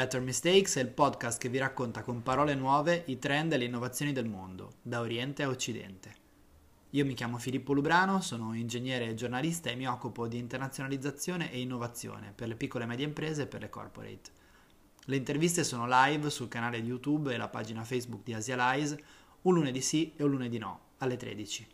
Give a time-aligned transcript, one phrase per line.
[0.00, 3.66] Better Mistakes è il podcast che vi racconta con parole nuove i trend e le
[3.66, 6.14] innovazioni del mondo, da Oriente a Occidente.
[6.92, 11.60] Io mi chiamo Filippo Lubrano, sono ingegnere e giornalista e mi occupo di internazionalizzazione e
[11.60, 14.30] innovazione per le piccole e medie imprese e per le corporate.
[15.04, 19.04] Le interviste sono live sul canale YouTube e la pagina Facebook di Asialize,
[19.42, 21.66] un lunedì sì e un lunedì no, alle 13,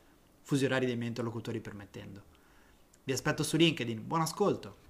[0.43, 2.25] fusi orari dei miei interlocutori permettendo.
[3.05, 4.86] Vi aspetto su LinkedIn, buon ascolto!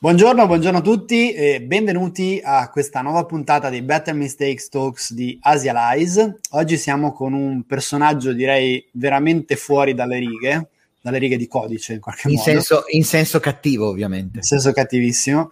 [0.00, 5.36] Buongiorno, buongiorno a tutti e benvenuti a questa nuova puntata di Better Mistakes Talks di
[5.42, 6.38] Asialize.
[6.50, 10.68] Oggi siamo con un personaggio direi veramente fuori dalle righe,
[11.00, 12.44] dalle righe di codice in qualche in modo.
[12.44, 14.36] Senso, in senso cattivo ovviamente.
[14.36, 15.50] In senso cattivissimo.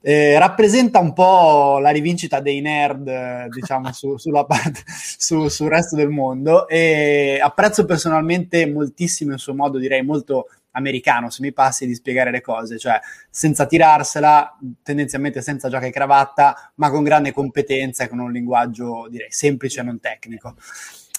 [0.00, 5.68] Eh, rappresenta un po' la rivincita dei nerd, eh, diciamo, su, sulla parte, su, sul
[5.68, 11.52] resto del mondo e apprezzo personalmente moltissimo il suo modo, direi molto americano, se mi
[11.52, 17.02] passi, di spiegare le cose, cioè senza tirarsela, tendenzialmente senza giacca e cravatta, ma con
[17.02, 20.54] grande competenza e con un linguaggio, direi, semplice e non tecnico.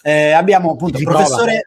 [0.02, 1.66] Eh, abbiamo appunto il professore,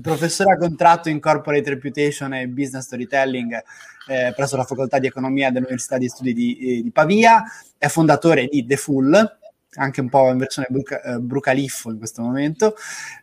[0.00, 3.62] professore a contratto in Corporate Reputation e Business Storytelling
[4.08, 7.42] eh, presso la Facoltà di Economia dell'Università di Studi di, di Pavia,
[7.76, 9.38] è fondatore di The Full,
[9.76, 12.74] anche un po' in versione bruca, eh, brucaliffo in questo momento.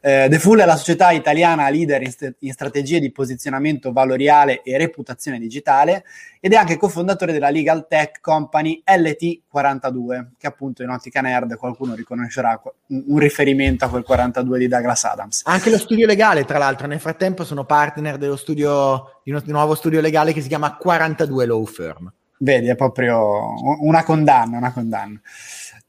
[0.01, 4.61] Eh, The Full è la società italiana leader in, st- in, strategie di posizionamento valoriale
[4.63, 6.05] e reputazione digitale
[6.39, 11.95] ed è anche cofondatore della legal tech company LT42, che appunto in ottica nerd qualcuno
[11.95, 15.41] riconoscerà un, un riferimento a quel 42 di Douglas Adams.
[15.45, 19.75] Anche lo studio legale, tra l'altro, nel frattempo sono partner dello studio, di un nuovo
[19.75, 22.11] studio legale che si chiama 42 Law Firm.
[22.44, 25.19] Vedi, è proprio una condanna, una condanna.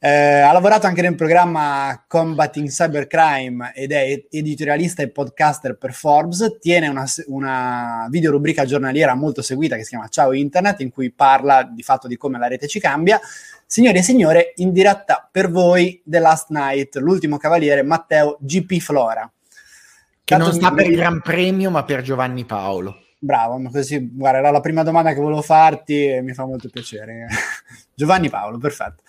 [0.05, 6.59] Eh, ha lavorato anche nel programma Combating Cybercrime ed è editorialista e podcaster per Forbes.
[6.61, 11.63] Tiene una, una videorubrica giornaliera molto seguita che si chiama Ciao Internet, in cui parla
[11.63, 13.19] di fatto di come la rete ci cambia.
[13.65, 19.23] Signori e signore, in diretta per voi The Last Night, l'ultimo cavaliere Matteo GP Flora.
[20.23, 20.77] Che Tanto non sta mi...
[20.77, 22.99] per il Gran Premio, ma per Giovanni Paolo.
[23.19, 27.27] Bravo, così, guarda, era la prima domanda che volevo farti e mi fa molto piacere.
[27.95, 29.03] Giovanni Paolo, perfetto.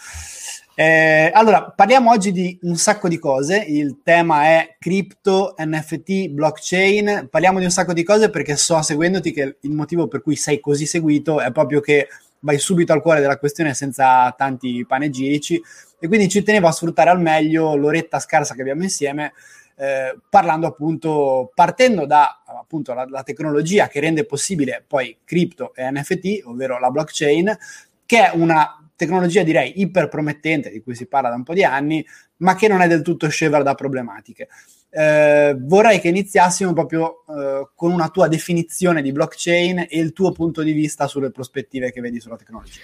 [0.77, 3.63] Eh, allora, parliamo oggi di un sacco di cose.
[3.65, 7.29] Il tema è cripto, NFT, blockchain.
[7.31, 10.59] Parliamo di un sacco di cose perché so seguendoti che il motivo per cui sei
[10.59, 12.09] così seguito è proprio che
[12.39, 15.61] vai subito al cuore della questione senza tanti panegirici
[15.97, 19.33] e quindi ci tenevo a sfruttare al meglio l'oretta scarsa che abbiamo insieme
[19.77, 25.89] eh, parlando appunto partendo da appunto la, la tecnologia che rende possibile poi cripto e
[25.89, 27.57] NFT, ovvero la blockchain,
[28.05, 31.63] che è una tecnologia direi iper promettente di cui si parla da un po' di
[31.63, 32.05] anni,
[32.37, 34.47] ma che non è del tutto scevra da problematiche.
[34.89, 40.31] Eh, vorrei che iniziassimo proprio eh, con una tua definizione di blockchain e il tuo
[40.31, 42.79] punto di vista sulle prospettive che vedi sulla tecnologia.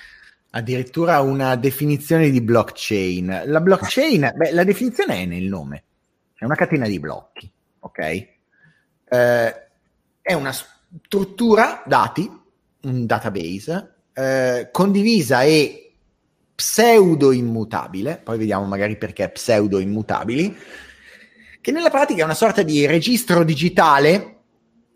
[0.51, 3.43] Addirittura una definizione di blockchain.
[3.45, 5.83] La blockchain, beh, la definizione è nel nome,
[6.35, 7.49] è una catena di blocchi,
[7.79, 7.99] ok?
[7.99, 9.67] Eh,
[10.21, 12.29] è una struttura dati,
[12.81, 15.90] un database, eh, condivisa e
[16.61, 20.55] pseudo immutabile, poi vediamo magari perché pseudo immutabili,
[21.59, 24.35] che nella pratica è una sorta di registro digitale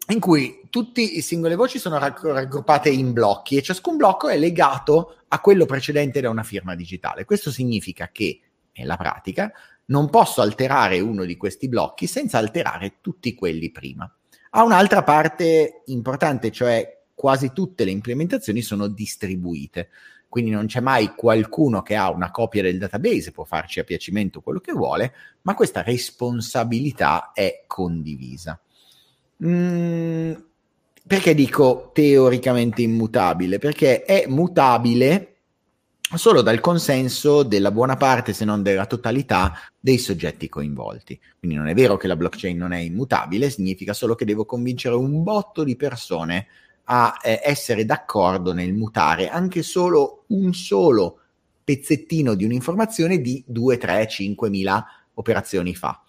[0.10, 5.22] in cui tutte le singole voci sono raggruppate in blocchi e ciascun blocco è legato
[5.28, 7.26] a quello precedente da una firma digitale.
[7.26, 8.42] Questo significa che
[8.74, 9.52] nella pratica
[9.86, 14.08] non posso alterare uno di questi blocchi senza alterare tutti quelli prima.
[14.52, 19.90] Ha un'altra parte importante, cioè quasi tutte le implementazioni sono distribuite
[20.36, 24.42] quindi non c'è mai qualcuno che ha una copia del database, può farci a piacimento
[24.42, 25.14] quello che vuole,
[25.44, 28.60] ma questa responsabilità è condivisa.
[29.46, 30.34] Mm,
[31.08, 33.60] perché dico teoricamente immutabile?
[33.60, 35.36] Perché è mutabile
[36.18, 41.18] solo dal consenso della buona parte, se non della totalità, dei soggetti coinvolti.
[41.40, 44.96] Quindi non è vero che la blockchain non è immutabile, significa solo che devo convincere
[44.96, 46.48] un botto di persone
[46.86, 51.20] a eh, essere d'accordo nel mutare anche solo un solo
[51.64, 54.86] pezzettino di un'informazione di 2, 3, 5 mila
[55.16, 56.02] operazioni fa.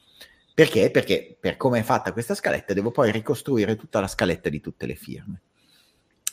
[0.54, 0.90] Perché?
[0.90, 4.86] Perché per come è fatta questa scaletta devo poi ricostruire tutta la scaletta di tutte
[4.86, 5.40] le firme.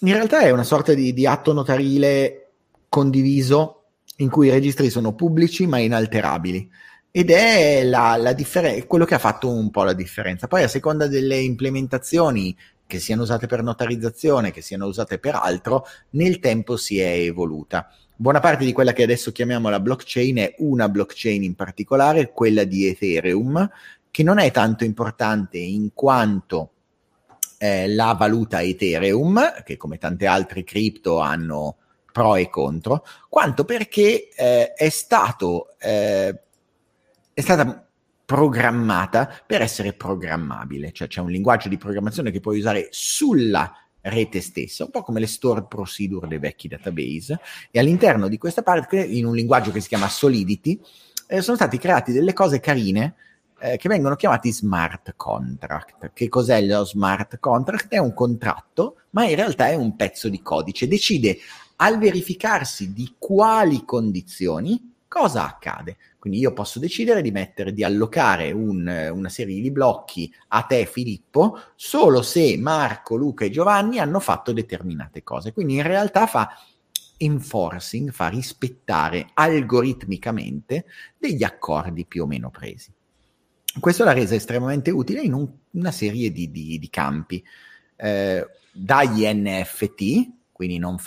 [0.01, 2.51] In realtà è una sorta di, di atto notarile
[2.89, 3.83] condiviso
[4.17, 6.69] in cui i registri sono pubblici ma inalterabili
[7.15, 10.47] ed è la, la differen- quello che ha fatto un po' la differenza.
[10.47, 12.55] Poi a seconda delle implementazioni
[12.85, 17.89] che siano usate per notarizzazione, che siano usate per altro, nel tempo si è evoluta.
[18.15, 22.63] buona parte di quella che adesso chiamiamo la blockchain è una blockchain in particolare, quella
[22.63, 23.69] di Ethereum,
[24.11, 26.71] che non è tanto importante in quanto
[27.57, 31.77] eh, la valuta Ethereum, che come tante altre cripto hanno
[32.11, 36.39] pro e contro, quanto perché eh, è, stato, eh,
[37.33, 37.87] è stata
[38.25, 43.71] programmata per essere programmabile, cioè c'è un linguaggio di programmazione che puoi usare sulla
[44.01, 47.39] rete stessa, un po' come le stored procedure dei vecchi database,
[47.71, 50.79] e all'interno di questa parte, in un linguaggio che si chiama Solidity,
[51.27, 53.15] eh, sono stati creati delle cose carine
[53.59, 56.11] eh, che vengono chiamati smart contract.
[56.13, 57.87] Che cos'è lo smart contract?
[57.87, 60.87] È un contratto, ma in realtà è un pezzo di codice.
[60.87, 61.37] Decide
[61.77, 65.97] al verificarsi di quali condizioni cosa accade.
[66.23, 70.85] Quindi io posso decidere di mettere, di allocare un, una serie di blocchi a te,
[70.85, 75.51] Filippo, solo se Marco, Luca e Giovanni hanno fatto determinate cose.
[75.51, 76.57] Quindi in realtà fa
[77.17, 80.85] enforcing, fa rispettare algoritmicamente
[81.17, 82.89] degli accordi più o meno presi.
[83.77, 87.43] Questo l'ha resa estremamente utile in un, una serie di, di, di campi,
[87.97, 90.97] eh, dagli NFT, quindi non,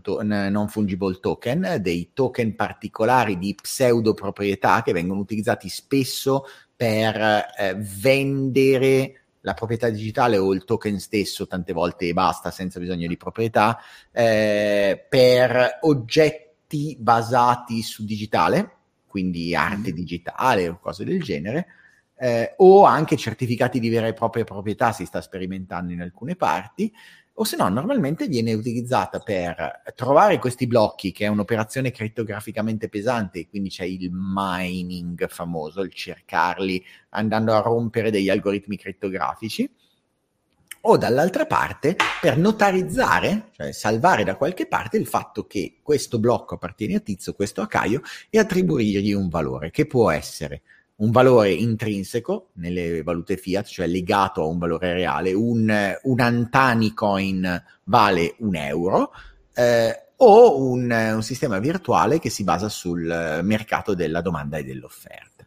[0.00, 7.16] to- non, fungible token, dei token particolari di pseudo proprietà che vengono utilizzati spesso per
[7.58, 13.08] eh, vendere la proprietà digitale o il token stesso, tante volte e basta, senza bisogno
[13.08, 13.78] di proprietà,
[14.12, 18.76] eh, per oggetti basati su digitale,
[19.06, 19.94] quindi arte mm.
[19.94, 21.66] digitale o cose del genere,
[22.18, 26.92] eh, o anche certificati di vera e propria proprietà, si sta sperimentando in alcune parti,
[27.34, 33.48] o se no normalmente viene utilizzata per trovare questi blocchi, che è un'operazione crittograficamente pesante,
[33.48, 39.68] quindi c'è il mining famoso, il cercarli andando a rompere degli algoritmi crittografici,
[40.84, 46.54] o dall'altra parte per notarizzare, cioè salvare da qualche parte il fatto che questo blocco
[46.54, 50.62] appartiene a Tizio, questo a Caio, e attribuirgli un valore che può essere
[50.96, 56.92] un valore intrinseco nelle valute fiat, cioè legato a un valore reale, un, un Antani
[56.92, 59.12] coin vale un euro,
[59.54, 65.44] eh, o un, un, sistema virtuale che si basa sul mercato della domanda e dell'offerta.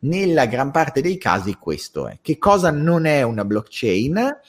[0.00, 2.18] Nella gran parte dei casi questo è.
[2.20, 4.40] Che cosa non è una blockchain?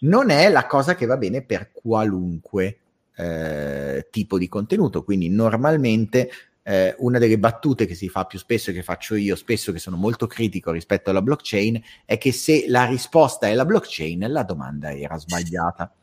[0.00, 2.78] Non è la cosa che va bene per qualunque
[3.16, 6.30] eh, tipo di contenuto, quindi normalmente
[6.64, 9.96] eh, una delle battute che si fa più spesso che faccio io spesso, che sono
[9.96, 14.92] molto critico rispetto alla blockchain, è che se la risposta è la blockchain, la domanda
[14.92, 15.94] era sbagliata.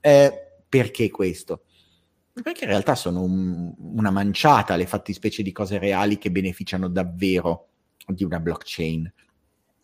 [0.00, 1.62] Eh, perché questo?
[2.32, 7.68] Perché in realtà sono un, una manciata le fattispecie di cose reali che beneficiano davvero
[8.06, 9.10] di una blockchain.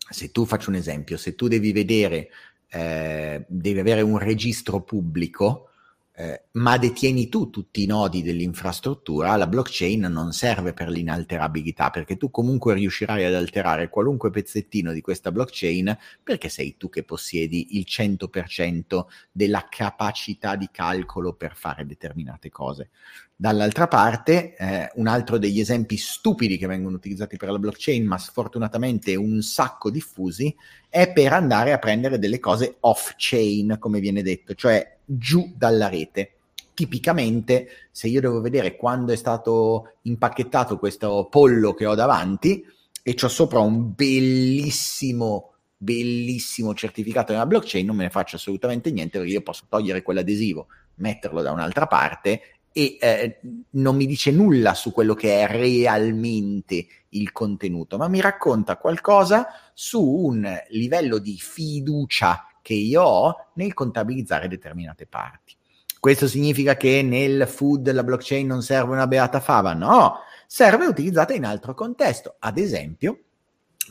[0.09, 2.29] Se tu faccio un esempio, se tu devi vedere,
[2.69, 5.69] eh, devi avere un registro pubblico,
[6.13, 12.17] eh, ma detieni tu tutti i nodi dell'infrastruttura, la blockchain non serve per l'inalterabilità, perché
[12.17, 17.77] tu comunque riuscirai ad alterare qualunque pezzettino di questa blockchain perché sei tu che possiedi
[17.77, 22.89] il 100% della capacità di calcolo per fare determinate cose.
[23.33, 28.17] Dall'altra parte, eh, un altro degli esempi stupidi che vengono utilizzati per la blockchain, ma
[28.17, 30.53] sfortunatamente un sacco diffusi,
[30.89, 36.33] è per andare a prendere delle cose off-chain, come viene detto, cioè giù dalla rete.
[36.73, 42.65] Tipicamente, se io devo vedere quando è stato impacchettato questo pollo che ho davanti
[43.03, 49.17] e ho sopra un bellissimo, bellissimo certificato nella blockchain, non me ne faccio assolutamente niente
[49.17, 52.41] perché io posso togliere quell'adesivo, metterlo da un'altra parte
[52.73, 53.39] e eh,
[53.71, 59.47] non mi dice nulla su quello che è realmente il contenuto, ma mi racconta qualcosa
[59.73, 65.55] su un livello di fiducia che io ho nel contabilizzare determinate parti.
[66.01, 69.73] Questo significa che nel food la blockchain non serve una beata fava?
[69.73, 73.19] No, serve utilizzata in altro contesto, ad esempio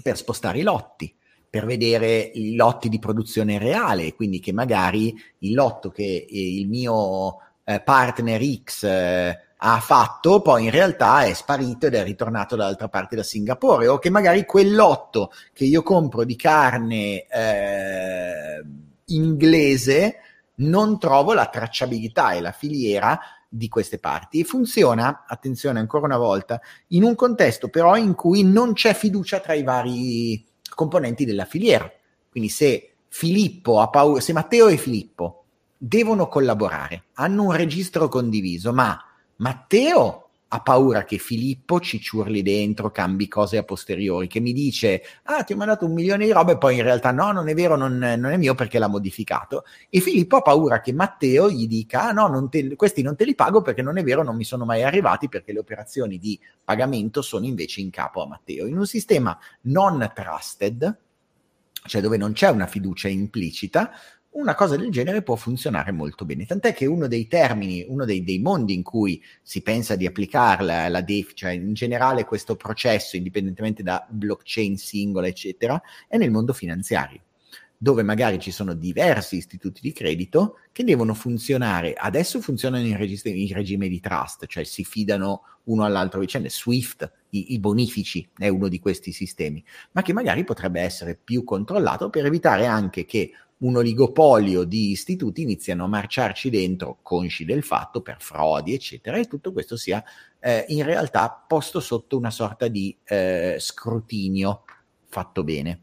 [0.02, 1.14] per spostare i lotti,
[1.48, 7.36] per vedere i lotti di produzione reale, quindi che magari il lotto che il mio
[7.62, 12.88] eh, partner X eh, ha fatto, poi in realtà è sparito ed è ritornato dall'altra
[12.88, 18.64] parte da Singapore, o che magari quel lotto che io compro di carne eh,
[19.04, 20.16] inglese
[20.60, 24.40] non trovo la tracciabilità e la filiera di queste parti.
[24.40, 29.40] E funziona, attenzione ancora una volta, in un contesto però in cui non c'è fiducia
[29.40, 31.90] tra i vari componenti della filiera.
[32.30, 35.44] Quindi se Filippo ha paura, se Matteo e Filippo
[35.76, 38.98] devono collaborare, hanno un registro condiviso, ma
[39.36, 45.02] Matteo ha paura che Filippo ci ciurli dentro, cambi cose a posteriori, che mi dice,
[45.24, 47.54] ah ti ho mandato un milione di robe, e poi in realtà no, non è
[47.54, 49.64] vero, non, non è mio perché l'ha modificato.
[49.88, 53.24] E Filippo ha paura che Matteo gli dica, ah no, non te, questi non te
[53.24, 56.38] li pago perché non è vero, non mi sono mai arrivati perché le operazioni di
[56.64, 58.66] pagamento sono invece in capo a Matteo.
[58.66, 60.98] In un sistema non trusted,
[61.84, 63.92] cioè dove non c'è una fiducia implicita,
[64.32, 66.46] una cosa del genere può funzionare molto bene.
[66.46, 70.88] Tant'è che uno dei termini, uno dei, dei mondi in cui si pensa di applicarla,
[70.88, 76.52] la DEF, cioè in generale questo processo, indipendentemente da blockchain singola, eccetera, è nel mondo
[76.52, 77.22] finanziario
[77.82, 81.94] dove magari ci sono diversi istituti di credito che devono funzionare.
[81.94, 86.50] Adesso funzionano in, registri, in regime di trust, cioè si fidano uno all'altro vicenda.
[86.50, 91.42] Swift, i, i, bonifici, è uno di questi sistemi, ma che magari potrebbe essere più
[91.42, 97.62] controllato per evitare anche che un oligopolio di istituti iniziano a marciarci dentro, consci del
[97.62, 100.02] fatto, per frodi, eccetera, e tutto questo sia
[100.38, 104.62] eh, in realtà posto sotto una sorta di eh, scrutinio
[105.08, 105.80] fatto bene.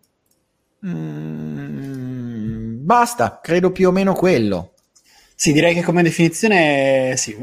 [0.85, 4.73] Mm, basta, credo più o meno quello.
[5.39, 7.37] Sì, direi che come definizione sì,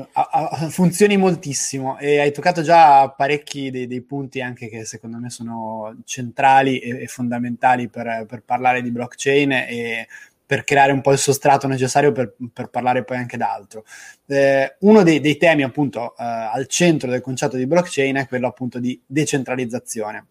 [0.70, 6.02] funzioni moltissimo e hai toccato già parecchi dei, dei, punti anche che secondo me sono
[6.04, 10.08] centrali e, e fondamentali per, per, parlare di blockchain e
[10.44, 13.84] per creare un po' il sostrato necessario per, per parlare poi anche d'altro.
[14.26, 18.48] Eh, uno dei, dei, temi appunto eh, al centro del concetto di blockchain è quello
[18.48, 20.26] appunto di decentralizzazione.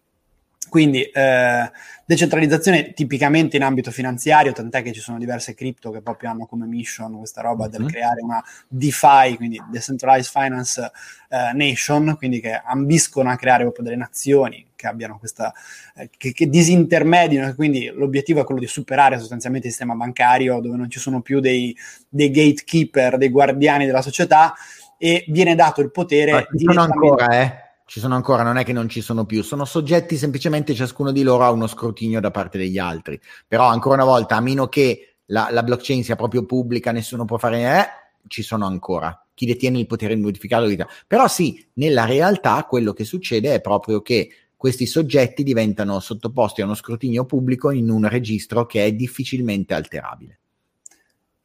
[0.74, 1.70] Quindi eh,
[2.04, 6.66] decentralizzazione tipicamente in ambito finanziario, tant'è che ci sono diverse cripto che proprio hanno come
[6.66, 7.88] mission questa roba del mm-hmm.
[7.90, 10.90] creare una DeFi, quindi Decentralized Finance
[11.28, 15.54] eh, Nation, quindi che ambiscono a creare proprio delle nazioni che abbiano questa,
[15.94, 20.76] eh, che, che disintermediano, quindi l'obiettivo è quello di superare sostanzialmente il sistema bancario dove
[20.76, 21.72] non ci sono più dei,
[22.08, 24.54] dei gatekeeper, dei guardiani della società
[24.98, 26.32] e viene dato il potere...
[26.32, 27.63] Ma ci sono ancora, eh?
[27.86, 31.22] Ci sono ancora, non è che non ci sono più, sono soggetti semplicemente ciascuno di
[31.22, 33.20] loro ha uno scrutinio da parte degli altri.
[33.46, 37.36] Però ancora una volta, a meno che la, la blockchain sia proprio pubblica, nessuno può
[37.36, 37.86] fare eh,
[38.26, 39.26] ci sono ancora.
[39.34, 40.72] Chi detiene il potere di modificarlo.
[41.06, 46.64] Però sì, nella realtà quello che succede è proprio che questi soggetti diventano sottoposti a
[46.64, 50.38] uno scrutinio pubblico in un registro che è difficilmente alterabile.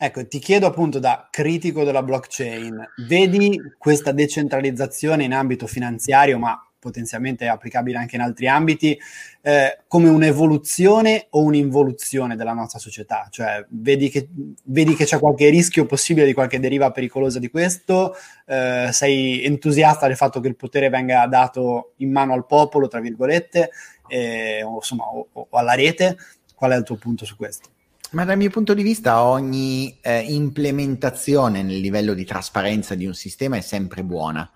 [0.01, 6.57] Ecco, ti chiedo appunto da critico della blockchain, vedi questa decentralizzazione in ambito finanziario, ma
[6.79, 8.97] potenzialmente applicabile anche in altri ambiti,
[9.41, 13.27] eh, come un'evoluzione o un'involuzione della nostra società?
[13.29, 14.29] Cioè, vedi che,
[14.63, 18.15] vedi che, c'è qualche rischio possibile di qualche deriva pericolosa di questo?
[18.45, 23.01] Eh, sei entusiasta del fatto che il potere venga dato in mano al popolo, tra
[23.01, 23.69] virgolette,
[24.07, 26.15] eh, o, insomma, o, o alla rete?
[26.55, 27.71] Qual è il tuo punto su questo?
[28.11, 33.13] Ma dal mio punto di vista ogni eh, implementazione nel livello di trasparenza di un
[33.13, 34.49] sistema è sempre buona.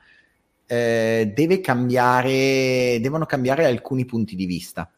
[0.65, 4.91] Eh, deve cambiare, devono cambiare alcuni punti di vista,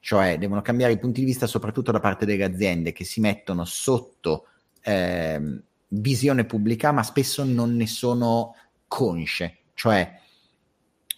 [0.00, 3.64] cioè devono cambiare i punti di vista soprattutto da parte delle aziende che si mettono
[3.64, 4.48] sotto
[4.82, 5.40] eh,
[5.88, 8.54] visione pubblica, ma spesso non ne sono
[8.86, 9.60] consce.
[9.72, 10.20] Cioè,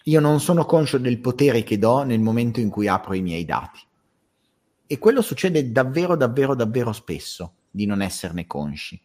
[0.04, 3.44] io non sono conscio del potere che do nel momento in cui apro i miei
[3.44, 3.80] dati
[4.90, 9.00] e quello succede davvero, davvero, davvero spesso di non esserne consci.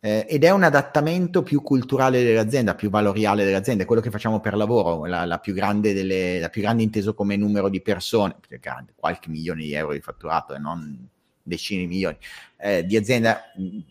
[0.00, 4.40] Eh, ed è un adattamento più culturale dell'azienda, più valoriale dell'azienda, è quello che facciamo
[4.40, 8.36] per lavoro, la, la, più, grande delle, la più grande inteso come numero di persone,
[8.58, 11.06] grande, qualche milione di euro di fatturato e non
[11.42, 12.16] decine di milioni,
[12.56, 13.42] eh, di azienda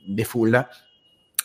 [0.08, 0.68] The Full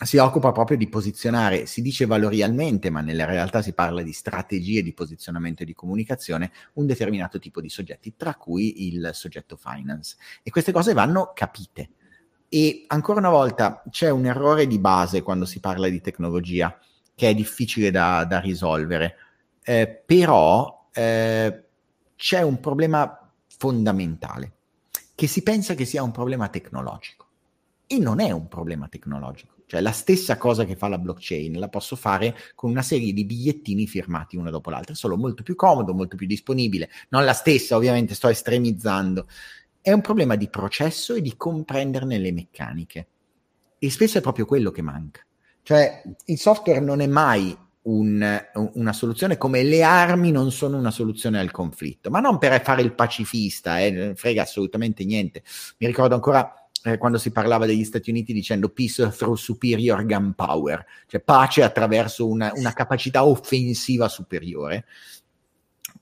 [0.04, 4.82] si occupa proprio di posizionare, si dice valorialmente, ma nella realtà si parla di strategie
[4.82, 10.16] di posizionamento e di comunicazione, un determinato tipo di soggetti, tra cui il soggetto finance.
[10.42, 11.90] E queste cose vanno capite.
[12.49, 16.78] E ancora una volta c'è un errore di base quando si parla di tecnologia
[17.14, 19.16] che è difficile da, da risolvere,
[19.62, 21.64] eh, però eh,
[22.16, 24.52] c'è un problema fondamentale,
[25.14, 27.26] che si pensa che sia un problema tecnologico
[27.87, 31.70] e non è un problema tecnologico cioè la stessa cosa che fa la blockchain la
[31.70, 35.94] posso fare con una serie di bigliettini firmati uno dopo l'altro, solo molto più comodo,
[35.94, 36.90] molto più disponibile.
[37.08, 39.26] Non la stessa, ovviamente sto estremizzando.
[39.80, 43.06] È un problema di processo e di comprenderne le meccaniche.
[43.78, 45.24] E spesso è proprio quello che manca.
[45.62, 48.42] Cioè il software non è mai un,
[48.74, 52.82] una soluzione come le armi non sono una soluzione al conflitto, ma non per fare
[52.82, 55.42] il pacifista, eh, frega assolutamente niente.
[55.78, 60.34] Mi ricordo ancora eh, quando si parlava degli Stati Uniti dicendo peace through superior gun
[60.34, 64.86] power, cioè pace attraverso una, una capacità offensiva superiore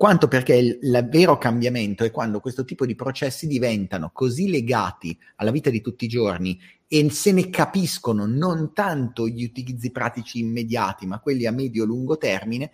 [0.00, 5.14] quanto perché il, il, vero cambiamento è quando questo tipo di processi diventano così legati
[5.36, 6.58] alla vita di tutti i giorni
[6.88, 12.70] e se ne capiscono non tanto gli utilizzi pratici immediati, ma quelli a medio-lungo termine,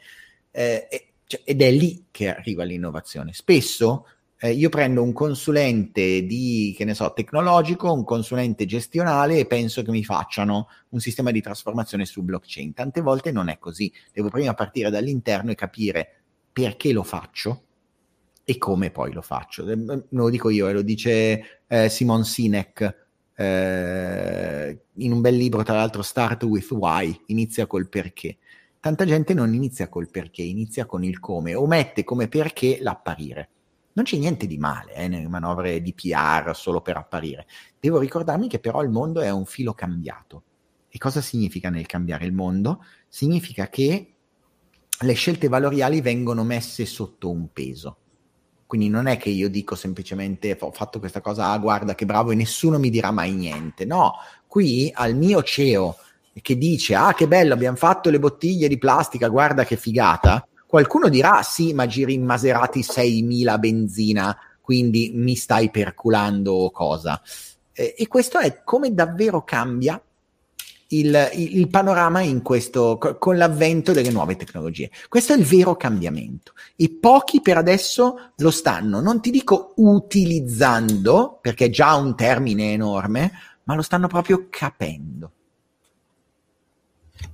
[0.53, 0.87] eh,
[1.27, 3.33] cioè, ed è lì che arriva l'innovazione.
[3.33, 4.07] Spesso
[4.39, 9.83] eh, io prendo un consulente di, che ne so, tecnologico, un consulente gestionale e penso
[9.83, 12.75] che mi facciano un sistema di trasformazione su blockchain.
[12.75, 13.91] Tante volte non è così.
[14.13, 16.21] Devo prima partire dall'interno e capire
[16.53, 17.63] perché lo faccio
[18.45, 19.69] e come poi lo faccio.
[19.69, 25.35] Eh, me lo dico io, e lo dice eh, Simon Sinek eh, in un bel
[25.35, 28.37] libro, tra l'altro, Start with Why, inizia col perché.
[28.81, 33.49] Tanta gente non inizia col perché, inizia con il come, o mette come perché l'apparire.
[33.97, 37.47] Non c'è niente di male eh, nelle manovre di PR solo per apparire.
[37.81, 40.43] Devo ricordarmi che però il mondo è un filo cambiato.
[40.89, 42.85] E cosa significa nel cambiare il mondo?
[43.09, 44.13] Significa che
[45.01, 47.97] le scelte valoriali vengono messe sotto un peso.
[48.67, 52.33] Quindi non è che io dico semplicemente ho fatto questa cosa, ah, guarda che bravo
[52.33, 53.87] e nessuno mi dirà mai niente.
[53.87, 54.15] No,
[54.47, 55.97] qui al mio CEO
[56.43, 61.09] che dice ah che bello abbiamo fatto le bottiglie di plastica, guarda che figata, qualcuno
[61.09, 67.21] dirà sì ma giri in Maserati 6000 benzina, quindi mi stai perculando cosa.
[67.73, 70.01] Eh, e questo è come davvero cambia
[70.89, 74.91] il, il, panorama in questo, con l'avvento delle nuove tecnologie.
[75.09, 76.53] Questo è il vero cambiamento.
[76.77, 82.73] E pochi per adesso lo stanno, non ti dico utilizzando, perché è già un termine
[82.73, 83.33] enorme,
[83.65, 85.33] ma lo stanno proprio capendo.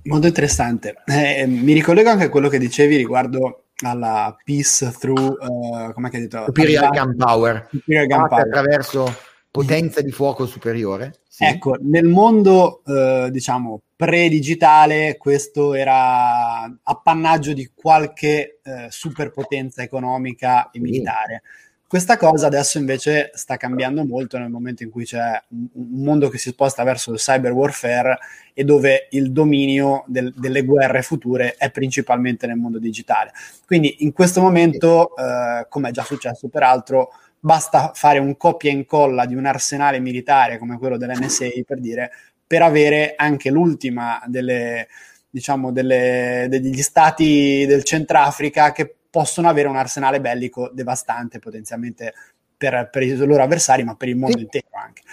[0.03, 0.95] Molto interessante.
[1.05, 6.21] Eh, mi ricollego anche a quello che dicevi riguardo alla peace through, uh, come hai
[6.21, 6.43] detto?
[6.45, 7.67] Superior Gunpower.
[7.71, 8.45] Superior Gunpower.
[8.45, 9.15] Attraverso
[9.49, 11.13] potenza di fuoco superiore.
[11.27, 11.45] Sì.
[11.45, 20.79] Ecco, nel mondo, eh, diciamo, pre-digitale, questo era appannaggio di qualche eh, superpotenza economica e
[20.79, 21.41] militare.
[21.43, 21.72] Sì.
[21.93, 26.39] Questa cosa adesso invece sta cambiando molto nel momento in cui c'è un, mondo che
[26.39, 28.17] si sposta verso il cyber warfare
[28.51, 33.31] e dove il dominio del, delle guerre future è principalmente nel mondo digitale.
[33.67, 38.73] Quindi in questo momento, eh, come è già successo peraltro, basta fare un copia e
[38.73, 42.09] incolla di un arsenale militare come quello dell'NSA per dire
[42.47, 44.87] per avere anche l'ultima delle
[45.29, 52.15] diciamo delle, degli stati del Centrafrica che possono avere un arsenale bellico devastante potenzialmente
[52.57, 54.43] per, per i loro avversari ma per il mondo sì.
[54.45, 55.03] intero anche.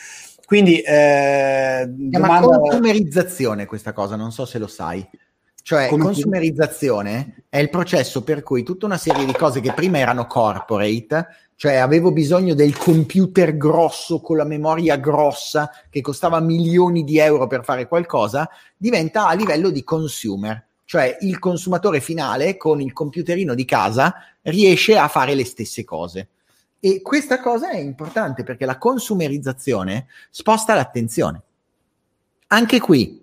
[0.46, 2.46] Quindi eh, domanda...
[2.46, 5.06] consumerizzazione questa cosa non so se lo sai.
[5.62, 9.98] Cioè, Come consumerizzazione è il processo per cui tutta una serie di cose che prima
[9.98, 11.26] erano corporate
[11.60, 17.46] cioè avevo bisogno del computer grosso con la memoria grossa che costava milioni di euro
[17.46, 23.54] per fare qualcosa, diventa a livello di consumer, cioè il consumatore finale con il computerino
[23.54, 26.30] di casa riesce a fare le stesse cose.
[26.80, 31.42] E questa cosa è importante perché la consumerizzazione sposta l'attenzione.
[32.48, 33.22] Anche qui,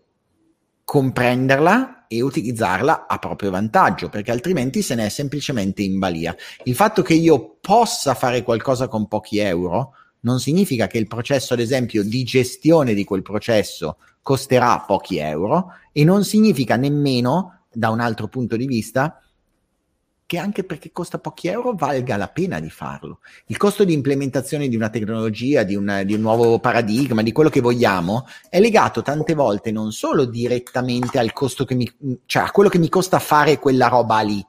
[0.86, 6.34] comprenderla e utilizzarla a proprio vantaggio, perché altrimenti se ne è semplicemente in balia.
[6.64, 11.54] Il fatto che io possa fare qualcosa con pochi euro non significa che il processo,
[11.54, 17.92] ad esempio, di gestione di quel processo costerà pochi euro e non significa nemmeno, da
[17.92, 19.22] un altro punto di vista,
[20.26, 23.20] che anche perché costa pochi euro valga la pena di farlo.
[23.46, 27.52] Il costo di implementazione di una tecnologia, di, una, di, un nuovo paradigma, di quello
[27.52, 31.90] che vogliamo, è legato tante volte non solo direttamente al costo che mi,
[32.26, 34.44] cioè a quello che mi costa fare quella roba lì,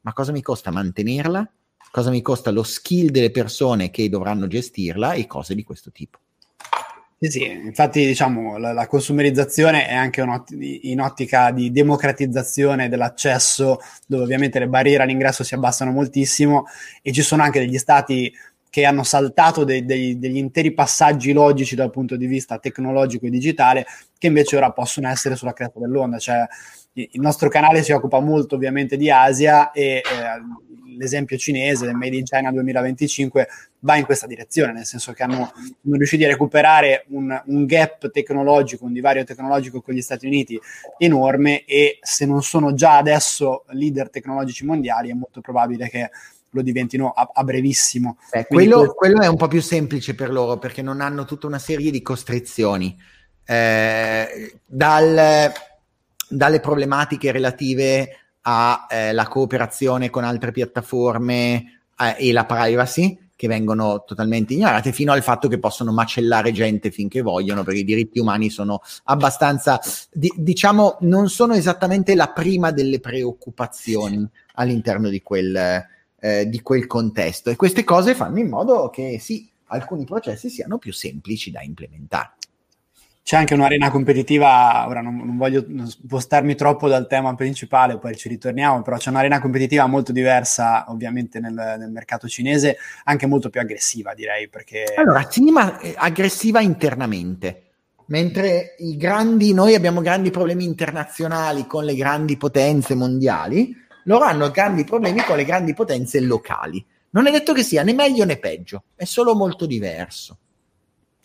[0.00, 1.48] ma cosa mi costa mantenerla,
[1.92, 6.18] cosa mi costa lo skill delle persone che dovranno gestirla e cose di questo tipo.
[7.20, 10.24] Sì, sì, infatti diciamo la, la consumerizzazione è anche
[10.82, 16.66] in ottica di democratizzazione dell'accesso, dove ovviamente le barriere all'ingresso si abbassano moltissimo
[17.02, 18.32] e ci sono anche degli stati
[18.70, 23.30] che hanno saltato dei, dei, degli interi passaggi logici dal punto di vista tecnologico e
[23.30, 23.84] digitale,
[24.16, 26.18] che invece ora possono essere sulla cresta dell'onda.
[26.18, 26.46] Cioè,
[26.92, 30.02] il nostro canale si occupa molto ovviamente di Asia e eh,
[30.98, 33.48] l'esempio cinese del Made in China 2025
[33.80, 38.10] va in questa direzione, nel senso che hanno, sono riusciti a recuperare un, un, gap
[38.10, 40.58] tecnologico, un divario tecnologico con gli Stati Uniti
[40.98, 46.10] enorme e se non sono già adesso leader tecnologici mondiali è molto probabile che
[46.50, 48.18] lo diventino a, a brevissimo.
[48.30, 48.94] Eh, quello, questo...
[48.94, 52.02] quello, è un po' più semplice per loro perché non hanno tutta una serie di
[52.02, 52.96] costrizioni.
[53.44, 55.52] Eh, dal,
[56.28, 64.02] dalle problematiche relative alla eh, cooperazione con altre piattaforme eh, e la privacy che vengono
[64.04, 68.50] totalmente ignorate, fino al fatto che possono macellare gente finché vogliono, perché i diritti umani
[68.50, 69.80] sono abbastanza,
[70.10, 75.84] di, diciamo, non sono esattamente la prima delle preoccupazioni all'interno di quel,
[76.18, 77.50] eh, di quel contesto.
[77.50, 82.32] E queste cose fanno in modo che sì, alcuni processi siano più semplici da implementare.
[83.28, 88.26] C'è anche un'arena competitiva, ora non, non, voglio spostarmi troppo dal tema principale, poi ci
[88.26, 93.60] ritorniamo, però c'è un'arena competitiva molto diversa ovviamente nel, nel mercato cinese, anche molto più
[93.60, 94.48] aggressiva direi.
[94.48, 94.94] Perché...
[94.96, 97.64] Allora, sì, ma eh, aggressiva internamente.
[98.06, 104.84] Mentre grandi, noi abbiamo grandi problemi internazionali con le grandi potenze mondiali, loro hanno grandi
[104.84, 106.82] problemi con le grandi potenze locali.
[107.10, 110.38] Non è detto che sia né meglio né peggio, è solo molto diverso.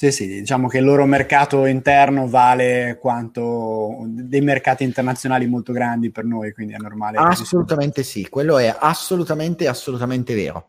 [0.03, 6.11] Sì, sì, diciamo che il loro mercato interno vale quanto dei mercati internazionali molto grandi
[6.11, 7.19] per noi, quindi è normale.
[7.19, 10.67] Assolutamente sì, quello è assolutamente, assolutamente vero.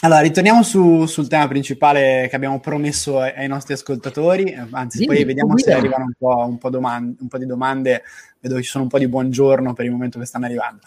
[0.00, 5.04] Allora, ritorniamo su, sul tema principale che abbiamo promesso ai, ai nostri ascoltatori, anzi sì,
[5.04, 8.02] poi vediamo se arrivano un po', un, po domande, un po', di domande,
[8.40, 10.80] vedo che ci sono un po' di buongiorno per il momento che stanno arrivando.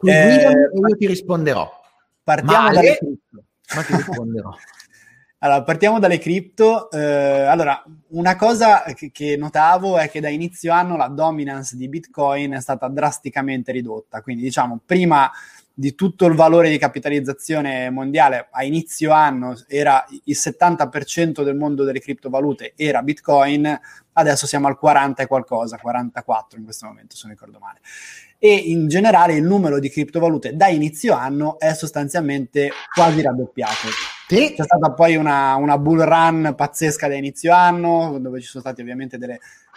[0.00, 1.70] Eh, io ti risponderò.
[2.22, 3.18] Partiamo Male, dalle...
[3.74, 4.56] Ma ti risponderò.
[5.46, 6.90] Allora, partiamo dalle cripto.
[6.90, 11.88] Eh, allora, una cosa che, che, notavo è che da inizio anno la dominance di
[11.88, 14.22] Bitcoin è stata drasticamente ridotta.
[14.22, 15.30] Quindi, diciamo, prima
[15.72, 21.84] di tutto il valore di capitalizzazione mondiale a inizio anno era il 70% del mondo
[21.84, 23.78] delle criptovalute era Bitcoin,
[24.14, 27.80] adesso siamo al 40 e qualcosa, 44 in questo momento, se non ricordo male
[28.38, 34.15] e in generale il numero di criptovalute da inizio anno è sostanzialmente quasi raddoppiato.
[34.28, 34.54] Sì.
[34.56, 38.80] C'è stata poi una, una, bull run pazzesca da inizio anno, dove ci sono stati
[38.80, 39.18] ovviamente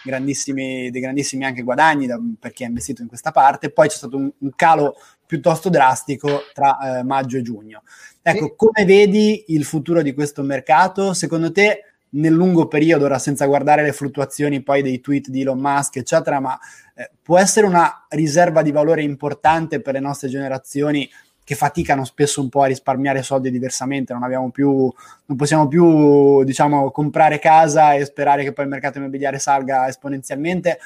[0.02, 3.96] grandissimi, dei grandissimi anche guadagni da, per chi ha investito in questa parte, poi c'è
[3.96, 7.82] stato un, un calo piuttosto drastico tra eh, maggio e giugno.
[8.22, 8.52] Ecco, sì.
[8.56, 11.14] come vedi il futuro di questo mercato?
[11.14, 15.60] Secondo te nel lungo periodo, ora senza guardare le fluttuazioni poi dei tweet di Elon
[15.60, 16.58] Musk, eccetera, ma
[16.94, 21.08] eh, può essere una riserva di valore importante per le nostre generazioni
[21.50, 24.88] che faticano spesso un po' a risparmiare soldi diversamente, non, più,
[25.24, 30.78] non possiamo più diciamo, comprare casa e sperare che poi il mercato immobiliare salga esponenzialmente.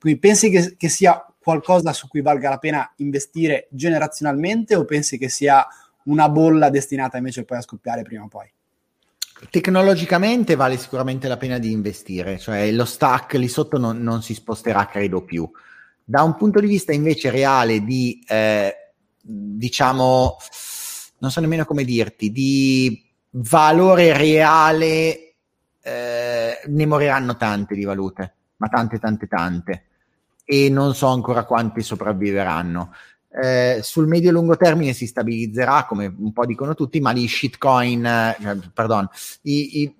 [0.00, 5.18] Quindi pensi che, che sia qualcosa su cui valga la pena investire generazionalmente o pensi
[5.18, 5.66] che sia
[6.04, 8.50] una bolla destinata invece poi a scoppiare prima o poi?
[9.50, 14.32] Tecnologicamente vale sicuramente la pena di investire, cioè lo stack lì sotto non, non si
[14.32, 15.46] sposterà, credo più.
[16.02, 18.85] Da un punto di vista invece reale di, eh,
[19.26, 20.36] diciamo,
[21.18, 25.34] non so nemmeno come dirti, di valore reale,
[25.82, 29.84] eh, ne moriranno tante di valute, ma tante, tante, tante.
[30.44, 32.92] E non so ancora quanti sopravviveranno
[33.38, 37.28] eh, sul medio e lungo termine si stabilizzerà, come un po' dicono tutti, ma gli
[37.28, 39.06] shitcoin, eh, pardon,
[39.42, 39.94] i, i,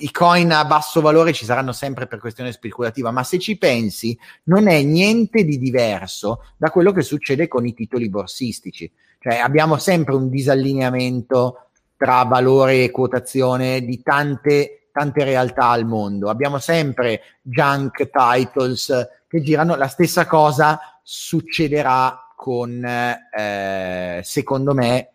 [0.00, 4.18] i, coin a basso valore ci saranno sempre per questione speculativa, ma se ci pensi
[4.44, 8.90] non è niente di diverso da quello che succede con i titoli borsistici.
[9.20, 16.28] Cioè abbiamo sempre un disallineamento tra valore e quotazione di tante, tante realtà al mondo.
[16.28, 25.10] Abbiamo sempre junk titles che girano, la stessa cosa succederà con, eh, secondo me,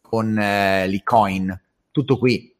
[0.00, 1.60] con eh, l'Icoin.
[1.90, 2.54] Tutto qui.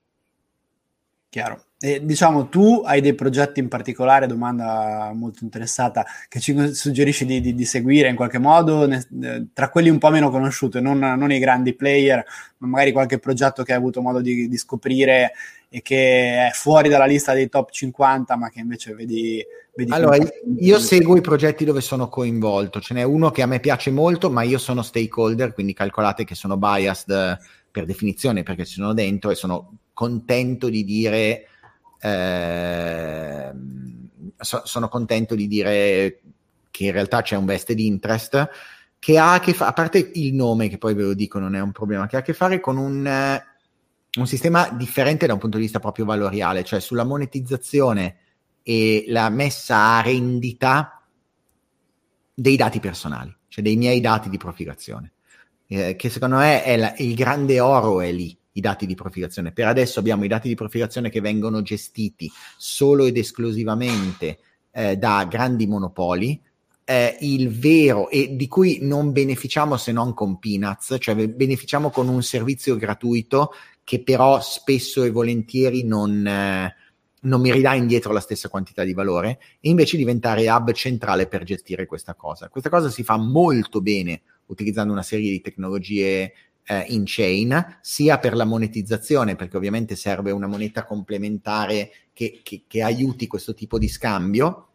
[1.29, 1.66] Chiaro.
[1.79, 7.40] E, diciamo, tu hai dei progetti in particolare, domanda molto interessata, che ci suggerisci di,
[7.40, 10.98] di, di seguire in qualche modo, ne, eh, tra quelli un po' meno conosciuti, non,
[10.98, 12.25] non, i grandi player,
[12.59, 15.35] ma magari qualche progetto che hai avuto modo di, di scoprire
[15.74, 19.42] e che è fuori dalla lista dei top 50, ma che invece vedi
[19.74, 20.18] Vedi allora,
[20.58, 24.30] io seguo i progetti dove sono coinvolto, ce n'è uno che a me piace molto,
[24.30, 27.38] ma io sono stakeholder, quindi calcolate che sono biased
[27.70, 31.46] per definizione perché ci sono dentro e sono contento di dire,
[31.98, 33.50] eh,
[34.37, 36.20] so, sono contento di dire
[36.70, 38.50] che in realtà c'è un vested interest
[38.98, 41.54] che ha a che fare, a parte il nome che poi ve lo dico non
[41.54, 43.42] è un problema, che ha a che fare con un,
[44.18, 48.16] un sistema differente da un punto di vista proprio valoriale, cioè sulla monetizzazione
[48.62, 51.03] e la messa a rendita
[52.35, 55.12] dei dati personali, cioè dei miei dati di profilazione,
[55.66, 59.53] eh, che secondo me è la, il grande oro è lì, i dati di profilazione.
[59.53, 64.38] Per adesso abbiamo i dati di profilazione che vengono gestiti solo ed esclusivamente
[64.72, 66.38] eh, da grandi monopoli,
[66.85, 72.09] eh, il vero e di cui non beneficiamo se non con peanuts, cioè beneficiamo con
[72.09, 73.53] un servizio gratuito
[73.85, 76.75] che però spesso e volentieri non, eh,
[77.23, 81.45] non mi ridà indietro la stessa quantità di valore e invece diventare hub centrale per
[81.45, 82.49] gestire questa cosa.
[82.49, 86.33] Questa cosa si fa molto bene utilizzando una serie di tecnologie
[86.64, 92.64] eh, in chain, sia per la monetizzazione, perché ovviamente serve una moneta complementare che, che,
[92.66, 94.68] che aiuti questo tipo di scambio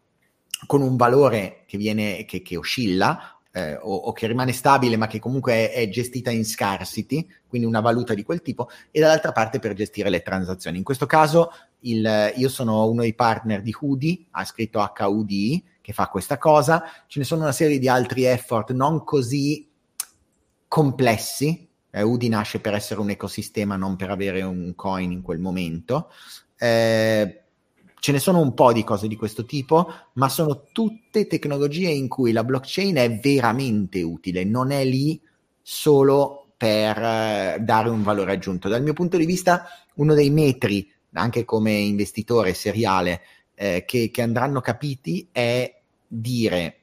[0.66, 5.08] con un valore che, viene, che, che oscilla, eh, o, o, che rimane stabile ma
[5.08, 9.32] che comunque è, è, gestita in scarcity, quindi una valuta di quel tipo, e dall'altra
[9.32, 10.78] parte per gestire le transazioni.
[10.78, 15.94] In questo caso il, io sono uno dei partner di Hoodie, ha scritto HUDI, che
[15.94, 19.68] fa questa cosa, ce ne sono una serie di altri effort non così
[20.68, 25.40] complessi, eh, Udi nasce per essere un ecosistema, non per avere un coin in quel
[25.40, 26.12] momento.
[26.58, 27.44] Eh,
[28.00, 32.08] ce ne sono un po' di cose di questo tipo, ma sono tutte tecnologie in
[32.08, 35.20] cui la blockchain è veramente utile, non è lì
[35.62, 38.70] solo per eh, dare un valore aggiunto.
[38.70, 43.22] Dal mio punto di vista, uno dei metri, anche come investitore seriale,
[43.56, 46.80] eh, che, che andranno capiti è dire,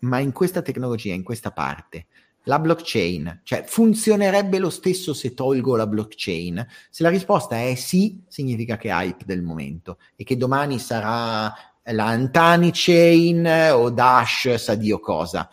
[0.00, 2.06] ma in questa tecnologia, in questa parte,
[2.46, 6.66] la blockchain, cioè funzionerebbe lo stesso se tolgo la blockchain?
[6.90, 11.52] Se la risposta è sì, significa che è hype del momento e che domani sarà
[11.82, 12.30] la
[12.72, 15.48] Chain o Dash, sa Dio cosa.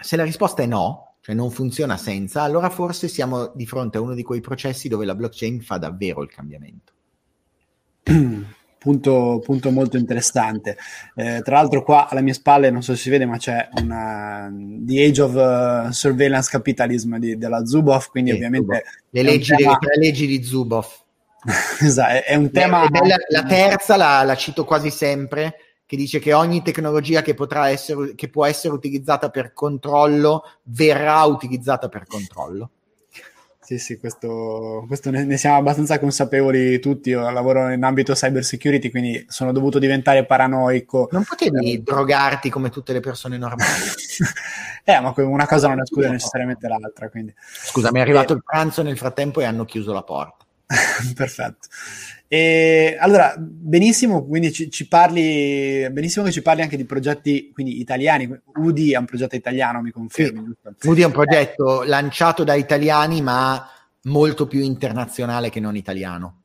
[0.00, 4.00] Se la risposta è no, cioè non funziona senza, allora forse siamo di fronte a
[4.00, 6.92] uno di quei processi dove la blockchain fa davvero il cambiamento.
[8.84, 10.76] punto, punto molto interessante.
[11.14, 14.52] Eh, tra l'altro, qua alle mie spalle, non so se si vede, ma c'è una
[14.52, 18.08] The Age of uh, Surveillance Capitalism di, della Zuboff.
[18.10, 19.78] Quindi, sì, ovviamente, le leggi, tema...
[19.80, 21.00] le leggi di Zuboff.
[21.80, 22.86] esatto, è un tema.
[22.88, 25.54] Bella, la terza la, la cito quasi sempre
[25.86, 31.22] che dice che ogni tecnologia che, potrà essere, che può essere utilizzata per controllo verrà
[31.24, 32.70] utilizzata per controllo.
[33.64, 37.08] Sì, sì, questo, questo ne, ne, siamo abbastanza consapevoli tutti.
[37.08, 41.08] Io lavoro in ambito cyber security, quindi sono dovuto diventare paranoico.
[41.10, 43.70] Non potevi eh, drogarti come tutte le persone normali.
[44.84, 47.08] eh, ma una cosa non esclude necessariamente l'altra.
[47.08, 47.34] Quindi.
[47.42, 48.36] Scusa, mi è arrivato eh.
[48.36, 50.44] il pranzo nel frattempo e hanno chiuso la porta.
[51.14, 51.68] Perfetto.
[52.34, 57.78] E, allora, benissimo, quindi ci, ci, parli, benissimo che ci parli anche di progetti quindi,
[57.78, 58.28] italiani.
[58.56, 60.52] UDI è un progetto italiano, mi confermi?
[60.76, 60.88] Sì.
[60.88, 61.86] UDI è un progetto eh.
[61.86, 63.70] lanciato da italiani, ma
[64.04, 66.40] molto più internazionale che non italiano.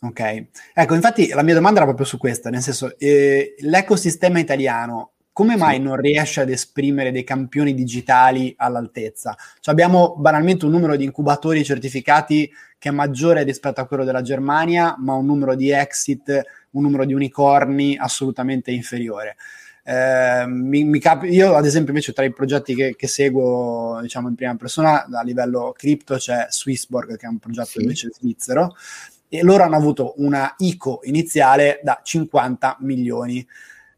[0.00, 5.10] Ok, ecco, infatti la mia domanda era proprio su questa, nel senso, eh, l'ecosistema italiano
[5.34, 5.82] come mai sì.
[5.82, 9.36] non riesce ad esprimere dei campioni digitali all'altezza?
[9.60, 14.22] Cioè abbiamo banalmente un numero di incubatori certificati che è maggiore rispetto a quello della
[14.22, 19.34] Germania, ma un numero di exit, un numero di unicorni assolutamente inferiore.
[19.82, 24.28] Eh, mi, mi cap- io, ad esempio, invece, tra i progetti che, che, seguo diciamo
[24.28, 27.82] in prima persona a livello cripto c'è Swissborg, che è un progetto sì.
[27.82, 28.76] invece svizzero,
[29.28, 33.44] e loro hanno avuto una ICO iniziale da 50 milioni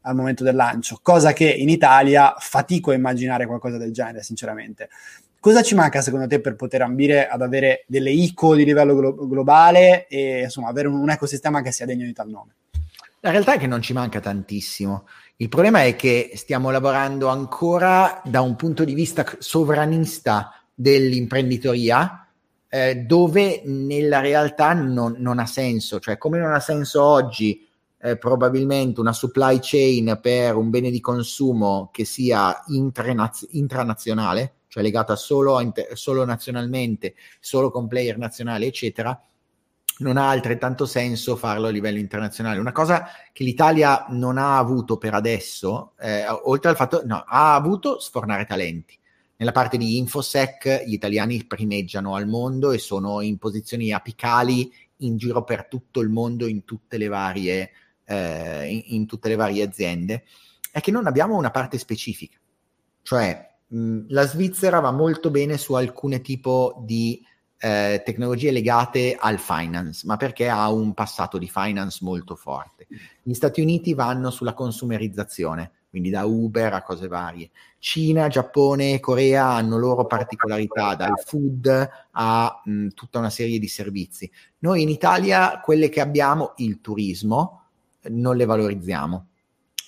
[0.07, 4.89] al momento del lancio, cosa che in Italia fatico a immaginare qualcosa del genere, sinceramente.
[5.39, 9.27] Cosa ci manca secondo te per poter ambire ad avere delle ICO di livello glo-
[9.27, 12.55] globale e insomma avere un, un ecosistema che sia degno di tal nome?
[13.19, 15.05] La realtà è che non ci manca tantissimo.
[15.37, 22.27] Il problema è che stiamo lavorando ancora da un punto di vista sovranista dell'imprenditoria,
[22.69, 25.99] eh, dove nella realtà non, non, ha senso.
[25.99, 27.66] Cioè, come non ha senso oggi
[27.99, 34.83] eh, probabilmente una supply chain per un bene di consumo che sia intranaz- intranazionale, cioè
[34.83, 39.19] legata solo, inter- solo nazionalmente, solo con player nazionali, eccetera,
[39.99, 42.59] non ha altrettanto senso farlo a livello internazionale.
[42.59, 47.55] Una cosa che l'Italia non ha avuto per adesso, eh, oltre al fatto, no, ha
[47.55, 48.95] avuto sfornare talenti.
[49.37, 55.17] Nella parte di InfoSec gli italiani primeggiano al mondo e sono in posizioni apicali in
[55.17, 57.69] giro per tutto il mondo, in tutte le varie
[58.07, 60.23] eh, in, in, tutte le varie aziende,
[60.71, 62.37] è che non abbiamo una parte specifica.
[63.01, 67.21] Cioè, mh, la Svizzera va molto bene su alcune tipo di
[67.59, 72.87] eh, tecnologie legate al finance, ma perché ha un passato di finance molto forte.
[73.21, 77.49] Gli Stati Uniti vanno sulla consumerizzazione, quindi da Uber a cose varie.
[77.79, 84.29] Cina, Giappone, Corea hanno loro particolarità, dal food a mh, tutta una serie di servizi.
[84.59, 87.66] Noi in Italia, quelle che abbiamo, il turismo,
[88.09, 89.27] non le valorizziamo.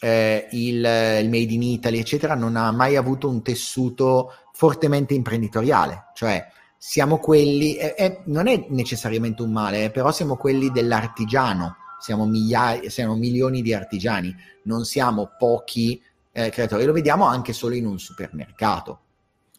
[0.01, 6.11] Eh, il, il, Made in Italy, eccetera, non ha mai avuto un tessuto fortemente imprenditoriale,
[6.13, 6.45] cioè
[6.77, 12.25] siamo quelli, eh, eh, non è necessariamente un male, eh, però siamo quelli dell'artigiano, siamo,
[12.25, 16.01] migliaia, siamo milioni di artigiani, non siamo pochi
[16.31, 18.99] eh, creatori, lo vediamo anche solo in un supermercato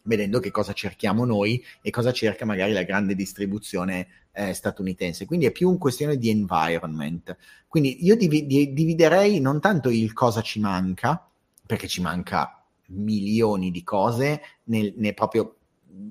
[0.03, 5.25] vedendo che cosa cerchiamo noi e cosa cerca magari la grande distribuzione eh, statunitense.
[5.25, 7.35] Quindi è più un questione di environment.
[7.67, 11.27] Quindi io div- dividerei non tanto il cosa ci manca,
[11.65, 15.57] perché ci manca milioni di cose nel, nel proprio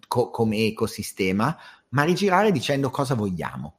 [0.06, 1.56] co- come ecosistema,
[1.90, 3.74] ma rigirare dicendo cosa vogliamo.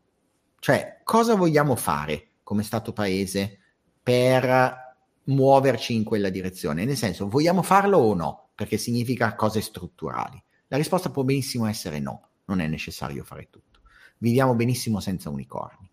[0.59, 3.57] Cioè, cosa vogliamo fare come Stato paese
[4.03, 6.85] per muoverci in quella direzione?
[6.85, 8.49] Nel senso, vogliamo farlo o no?
[8.55, 10.41] Perché significa cose strutturali.
[10.67, 13.81] La risposta può benissimo essere no, non è necessario fare tutto.
[14.17, 15.89] Viviamo benissimo senza unicorni.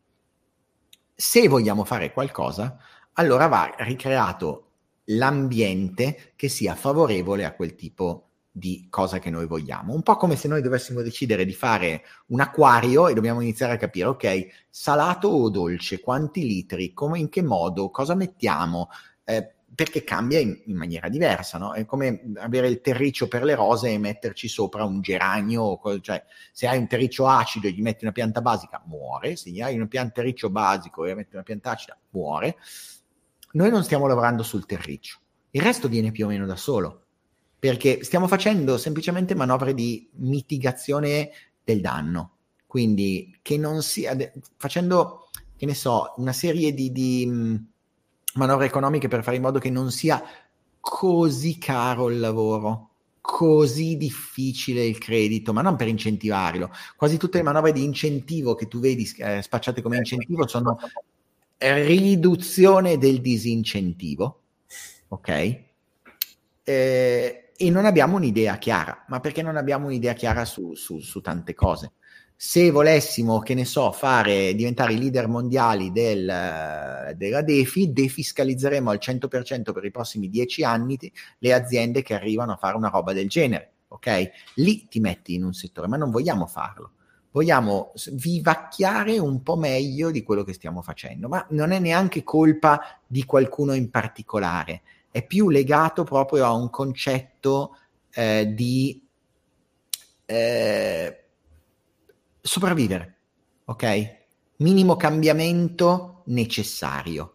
[1.14, 2.78] Se vogliamo fare qualcosa,
[3.14, 4.64] allora va ricreato
[5.06, 9.94] l'ambiente che sia favorevole a quel tipo di cosa che noi vogliamo.
[9.94, 13.76] Un po' come se noi dovessimo decidere di fare un acquario e dobbiamo iniziare a
[13.76, 18.90] capire, ok, salato o dolce, quanti litri, come, in che modo, cosa mettiamo,
[19.24, 21.72] eh, perché cambia in, in, maniera diversa, no?
[21.72, 26.66] È come avere il terriccio per le rose e metterci sopra un geranio, cioè se
[26.66, 30.50] hai un terriccio acido e gli metti una pianta basica, muore, se hai un terriccio
[30.50, 32.56] basico e gli metti una pianta acida, muore.
[33.52, 35.18] Noi non stiamo lavorando sul terriccio,
[35.50, 37.04] il resto viene più o meno da solo,
[37.58, 41.30] perché stiamo facendo semplicemente manovre di mitigazione
[41.62, 44.16] del danno, quindi che non sia,
[44.56, 47.66] facendo, che ne so, una serie di, di
[48.38, 50.22] manovre economiche per fare in modo che non sia
[50.80, 56.70] così caro il lavoro, così difficile il credito, ma non per incentivarlo.
[56.96, 60.78] Quasi tutte le manovre di incentivo che tu vedi eh, spacciate come incentivo sono
[61.58, 64.42] riduzione del disincentivo,
[65.08, 65.28] ok?
[66.64, 71.20] Eh, e non abbiamo un'idea chiara, ma perché non abbiamo un'idea chiara su, su, su
[71.20, 71.92] tante cose?
[72.40, 79.00] Se volessimo, che ne so, fare, diventare i leader mondiali del, della DeFi, defiscalizzeremo al
[79.02, 80.96] 100% per i prossimi 10 anni
[81.38, 84.30] le aziende che arrivano a fare una roba del genere, ok?
[84.54, 86.92] Lì ti metti in un settore, ma non vogliamo farlo.
[87.32, 93.00] Vogliamo vivacchiare un po' meglio di quello che stiamo facendo, ma non è neanche colpa
[93.04, 97.76] di qualcuno in particolare, è più legato proprio a un concetto
[98.12, 99.04] eh, di...
[100.24, 101.22] Eh,
[102.40, 103.18] sopravvivere,
[103.64, 104.16] ok?
[104.58, 107.34] Minimo cambiamento necessario.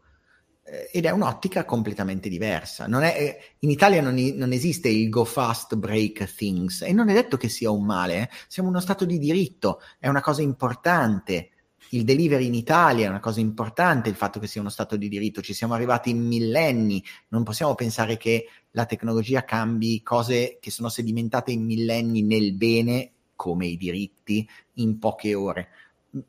[0.65, 2.85] Eh, ed è un'ottica completamente diversa.
[2.85, 7.13] È, eh, in Italia non, non, esiste il go fast, break things e non è
[7.13, 8.29] detto che sia un male, eh?
[8.47, 11.49] siamo uno Stato di diritto, è una cosa importante.
[11.89, 15.09] Il delivery in Italia è una cosa importante, il fatto che sia uno Stato di
[15.09, 20.71] diritto, ci siamo arrivati in millenni, non possiamo pensare che la tecnologia cambi cose che
[20.71, 23.12] sono sedimentate in millenni nel bene
[23.43, 25.67] come i diritti in poche ore.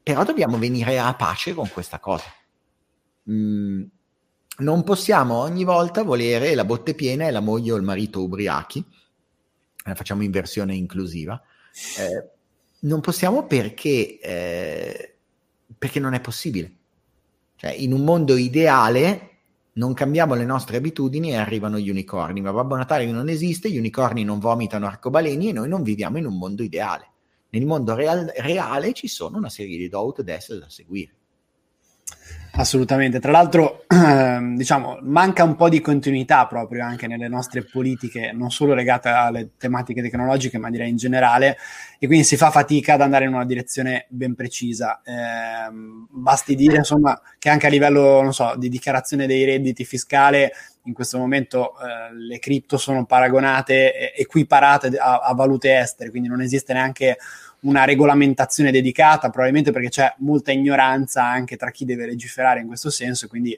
[0.03, 2.25] Però dobbiamo venire a pace con questa cosa.
[3.31, 3.85] Mm,
[4.59, 8.85] non possiamo ogni volta volere la botte piena e la moglie o il marito ubriachi.
[9.87, 11.41] Eh, facciamo in versione inclusiva.
[11.99, 12.31] Eh,
[12.81, 15.15] non possiamo perché, eh,
[15.79, 16.73] perché non è possibile.
[17.55, 19.34] Cioè, in un mondo ideale
[19.75, 23.79] non cambiamo le nostre abitudini e arrivano gli unicorni, ma Babbo Natale non esiste, gli
[23.79, 27.11] unicorni non vomitano arcobaleni e noi non viviamo in un mondo ideale.
[27.51, 31.15] Nel mondo real- reale ci sono una serie di do ed essere da seguire.
[32.57, 38.31] Assolutamente, tra l'altro ehm, diciamo manca un po' di continuità proprio anche nelle nostre politiche,
[38.33, 41.57] non solo legate alle tematiche tecnologiche, ma direi in generale,
[41.99, 45.01] e quindi si fa fatica ad andare in una direzione ben precisa.
[45.05, 45.69] Eh,
[46.11, 50.53] basti dire insomma che anche a livello, so, di dichiarazione dei redditi fiscale,
[50.85, 56.41] in questo momento eh, le cripto sono paragonate, equiparate a, a valute estere, quindi non
[56.41, 57.17] esiste neanche
[57.65, 62.91] una regolamentazione dedicata, probabilmente perché c'è molta ignoranza anche tra chi deve legiferare in questo
[62.91, 63.57] senso, quindi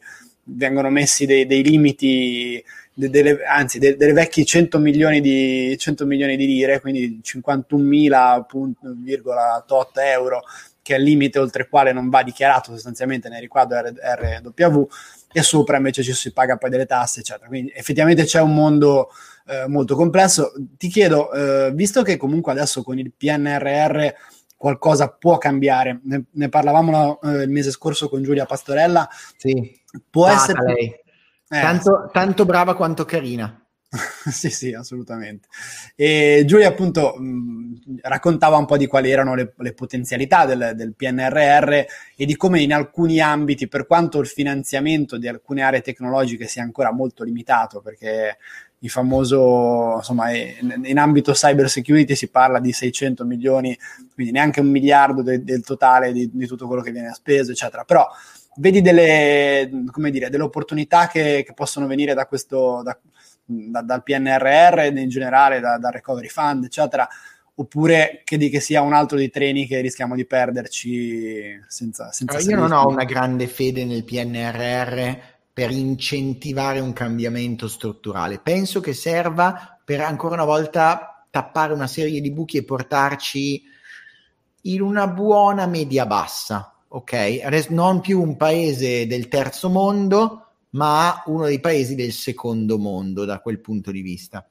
[0.49, 6.07] vengono messi dei, dei limiti, de, delle, anzi de, delle vecchie 100 milioni di, 100
[6.07, 10.42] milioni di lire, quindi 51.000,8 euro,
[10.83, 14.87] che è il limite oltre il quale non va dichiarato sostanzialmente nel riquadro RW,
[15.33, 17.49] e sopra invece ci si paga poi delle tasse, eccetera.
[17.49, 19.11] Quindi effettivamente c'è un mondo
[19.46, 20.52] eh, molto complesso.
[20.76, 24.09] Ti chiedo, eh, visto che comunque adesso con il PNRR
[24.56, 29.80] qualcosa può cambiare, ne, ne parlavamo eh, il mese scorso con Giulia Pastorella, sì.
[30.11, 30.64] può ah, essere...
[30.64, 31.04] Lei.
[31.48, 31.61] Eh.
[31.61, 33.66] Tanto, tanto brava quanto carina.
[34.30, 35.48] sì, sì, assolutamente.
[35.94, 40.94] E Giulia appunto mh, raccontava un po' di quali erano le, le potenzialità del, del,
[40.94, 41.72] PNRR
[42.16, 46.62] e di come in alcuni ambiti, per quanto il finanziamento di alcune aree tecnologiche sia
[46.62, 48.38] ancora molto limitato, perché
[48.87, 53.77] il famoso, insomma, in, ambito cyber security si parla di 600 milioni,
[54.14, 57.85] quindi neanche un miliardo de, del totale di, di, tutto quello che viene speso, eccetera.
[57.85, 58.09] Però
[58.57, 62.96] vedi delle, come dire, delle opportunità che, che possono venire da questo, da,
[63.44, 67.08] da, dal PNRR in generale, da, dal Recovery Fund, eccetera,
[67.56, 72.13] oppure che, di, che sia un altro dei treni che rischiamo di perderci senza...
[72.13, 78.40] senza allora, io non ho una grande fede nel PNRR per incentivare un cambiamento strutturale.
[78.40, 83.63] Penso che serva per ancora una volta tappare una serie di buchi e portarci
[84.61, 87.69] in una buona media bassa, ok?
[87.71, 90.42] Non più un paese del terzo mondo,
[90.73, 94.46] ma uno dei paesi del secondo mondo da quel punto di vista.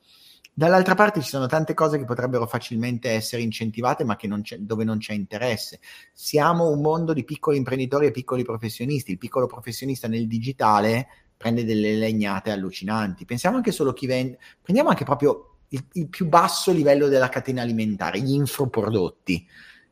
[0.58, 5.00] Dall'altra parte ci sono tante cose che potrebbero facilmente essere incentivate, ma non dove non
[5.00, 5.82] c'è interesse.
[6.14, 9.12] Siamo un mondo di piccoli imprenditori e piccoli professionisti.
[9.12, 13.26] Il piccolo professionista nel digitale prende delle legnate allucinanti.
[13.26, 17.62] Pensiamo anche solo chi vende, prendiamo anche proprio il, il più basso livello della catena
[17.62, 19.46] alimentare, gli infoprodotti.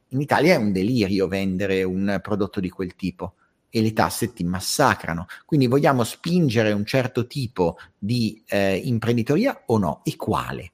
[0.07, 3.34] In Italia è un delirio vendere un prodotto di quel tipo
[3.76, 5.26] e le tasse ti massacrano.
[5.45, 10.01] Quindi vogliamo spingere un certo tipo di eh, imprenditoria o no?
[10.03, 10.71] E quale?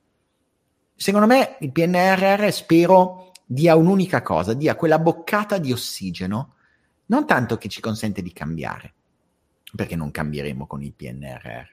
[0.95, 6.55] Secondo me il PNRR spero dia un'unica cosa, dia quella boccata di ossigeno,
[7.05, 8.93] non tanto che ci consente di cambiare,
[9.73, 11.67] perché non cambieremo con il PNRR,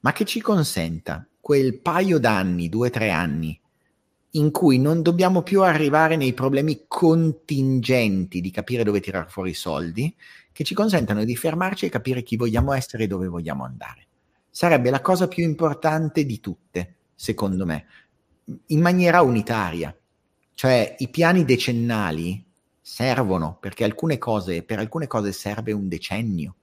[0.00, 3.56] ma che ci consenta quel paio d'anni, due o tre anni,
[4.34, 9.54] in cui non dobbiamo più arrivare nei problemi contingenti di capire dove tirare fuori i
[9.54, 10.14] soldi,
[10.52, 14.06] che ci consentano di fermarci e capire chi vogliamo essere e dove vogliamo andare.
[14.50, 17.86] Sarebbe la cosa più importante di tutte, secondo me,
[18.66, 19.96] in maniera unitaria.
[20.54, 22.44] Cioè i piani decennali
[22.80, 26.56] servono perché alcune cose, per alcune cose serve un decennio.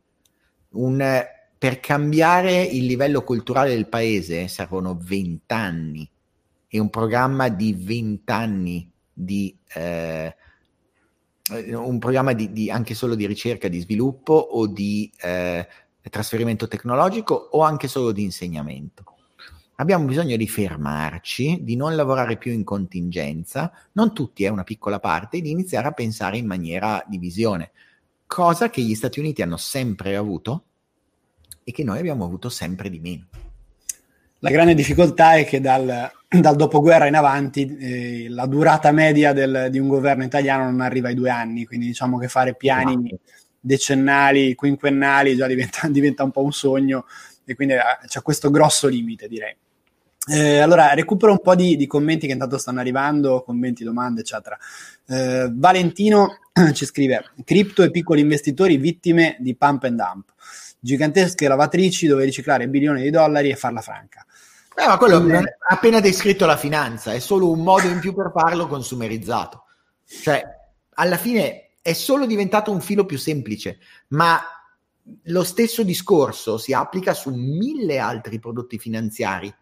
[0.71, 1.25] Un,
[1.57, 6.09] per cambiare il livello culturale del paese servono vent'anni
[6.67, 10.35] e un programma di vent'anni di eh, eh,
[11.50, 15.68] un programma di, di, anche solo di ricerca, di sviluppo o di eh,
[16.10, 19.04] trasferimento tecnologico o anche solo di insegnamento.
[19.76, 24.64] Abbiamo bisogno di fermarci, di non lavorare più in contingenza, non tutti, è eh, una
[24.64, 27.72] piccola parte, di iniziare a pensare in maniera di visione,
[28.28, 30.64] cosa che gli Stati Uniti hanno sempre avuto
[31.64, 33.28] e che noi abbiamo avuto sempre di meno.
[34.39, 39.67] La grande difficoltà è che dal, dal dopoguerra in avanti eh, la durata media del,
[39.71, 43.17] di un governo italiano non arriva ai due anni, quindi diciamo che fare piani no.
[43.59, 47.05] decennali, quinquennali già diventa, diventa, un po' un sogno
[47.45, 49.55] e quindi eh, c'è questo grosso limite direi.
[50.32, 54.55] Eh, allora, recupero un po' di, di, commenti che intanto stanno arrivando, commenti, domande, eccetera.
[55.07, 56.38] Eh, Valentino
[56.73, 60.34] ci scrive: Cripto e piccoli investitori vittime di pump and dump,
[60.80, 64.23] gigantesche lavatrici dove riciclare bilioni di dollari e farla franca.
[64.80, 68.13] Eh, ma quello non è appena descritto la finanza, è solo un modo in più
[68.13, 69.65] per farlo consumerizzato.
[70.05, 70.41] Cioè,
[70.91, 74.39] alla fine è solo diventato un filo più semplice, ma
[75.23, 79.53] lo stesso discorso si applica su mille altri prodotti finanziari.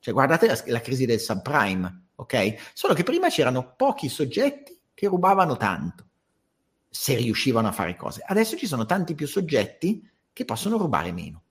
[0.00, 2.70] Cioè, guardate la, la crisi del subprime, ok?
[2.72, 6.06] Solo che prima c'erano pochi soggetti che rubavano tanto,
[6.90, 8.20] se riuscivano a fare cose.
[8.26, 11.42] Adesso ci sono tanti più soggetti che possono rubare meno.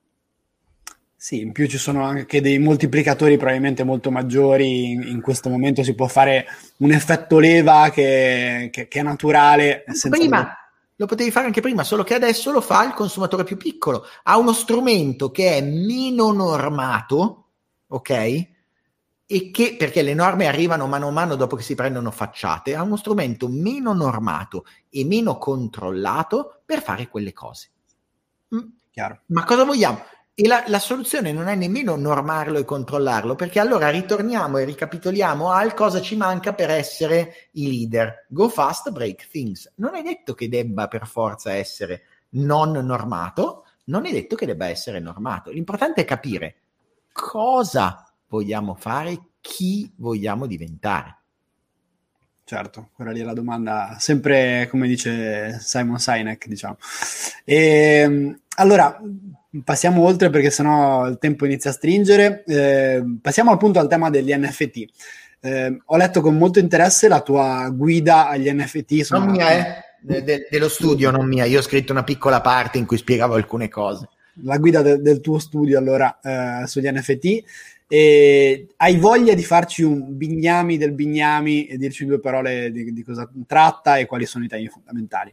[1.25, 5.81] Sì, in più ci sono anche dei moltiplicatori probabilmente molto maggiori, in, in questo momento
[5.81, 6.45] si può fare
[6.77, 9.85] un effetto leva che, che, che è naturale.
[10.07, 10.47] Prima lo...
[10.97, 14.37] lo potevi fare anche prima, solo che adesso lo fa il consumatore più piccolo, ha
[14.37, 17.47] uno strumento che è meno normato,
[17.87, 18.09] ok?
[19.25, 22.83] E che, perché le norme arrivano mano a mano dopo che si prendono facciate, ha
[22.83, 27.71] uno strumento meno normato e meno controllato per fare quelle cose.
[28.53, 28.67] Mm.
[28.91, 29.21] Chiaro.
[29.25, 30.13] Ma cosa vogliamo?
[30.37, 35.49] E la, la, soluzione non è nemmeno normarlo e controllarlo, perché allora ritorniamo e ricapitoliamo
[35.49, 38.25] al cosa ci manca per essere i leader.
[38.27, 39.71] Go fast, break things.
[39.75, 44.67] Non è detto che debba per forza essere non normato, non è detto che debba
[44.67, 45.51] essere normato.
[45.51, 46.55] L'importante è capire
[47.13, 51.19] cosa vogliamo fare, chi vogliamo diventare.
[52.43, 56.77] Certo, quella lì è la domanda, sempre come dice Simon Sinek, diciamo.
[57.45, 58.99] E, ehm, allora,
[59.63, 62.43] passiamo oltre perché sennò il tempo inizia a stringere.
[62.45, 64.85] Eh, passiamo al punto al tema degli NFT.
[65.41, 69.09] Eh, ho letto con molto interesse la tua guida agli NFT.
[69.11, 69.83] Non mia, eh?
[70.01, 71.45] De- de- dello studio, non mia.
[71.45, 74.09] Io ho scritto una piccola parte in cui spiegavo alcune cose.
[74.43, 77.43] La guida de- del tuo studio, allora, eh, sugli NFT.
[77.87, 83.03] E hai voglia di farci un bignami del bignami e dirci due parole di, di
[83.03, 85.31] cosa tratta e quali sono i temi fondamentali?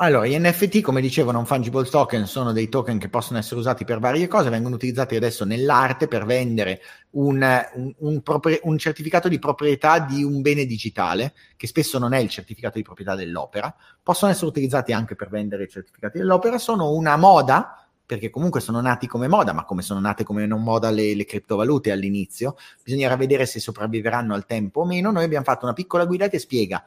[0.00, 3.84] Allora, gli NFT, come dicevo, non fungible token sono dei token che possono essere usati
[3.84, 6.80] per varie cose, vengono utilizzati adesso nell'arte per vendere
[7.10, 7.44] un,
[7.74, 12.18] un, un, propri- un, certificato di proprietà di un bene digitale, che spesso non è
[12.18, 16.92] il certificato di proprietà dell'opera, possono essere utilizzati anche per vendere i certificati dell'opera, sono
[16.92, 20.90] una moda, perché comunque sono nati come moda, ma come sono nate come non moda
[20.90, 25.10] le, le criptovalute all'inizio, bisognerà vedere se sopravviveranno al tempo o meno.
[25.10, 26.84] Noi abbiamo fatto una piccola guida che spiega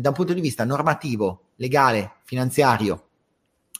[0.00, 3.08] da un punto di vista normativo, legale, finanziario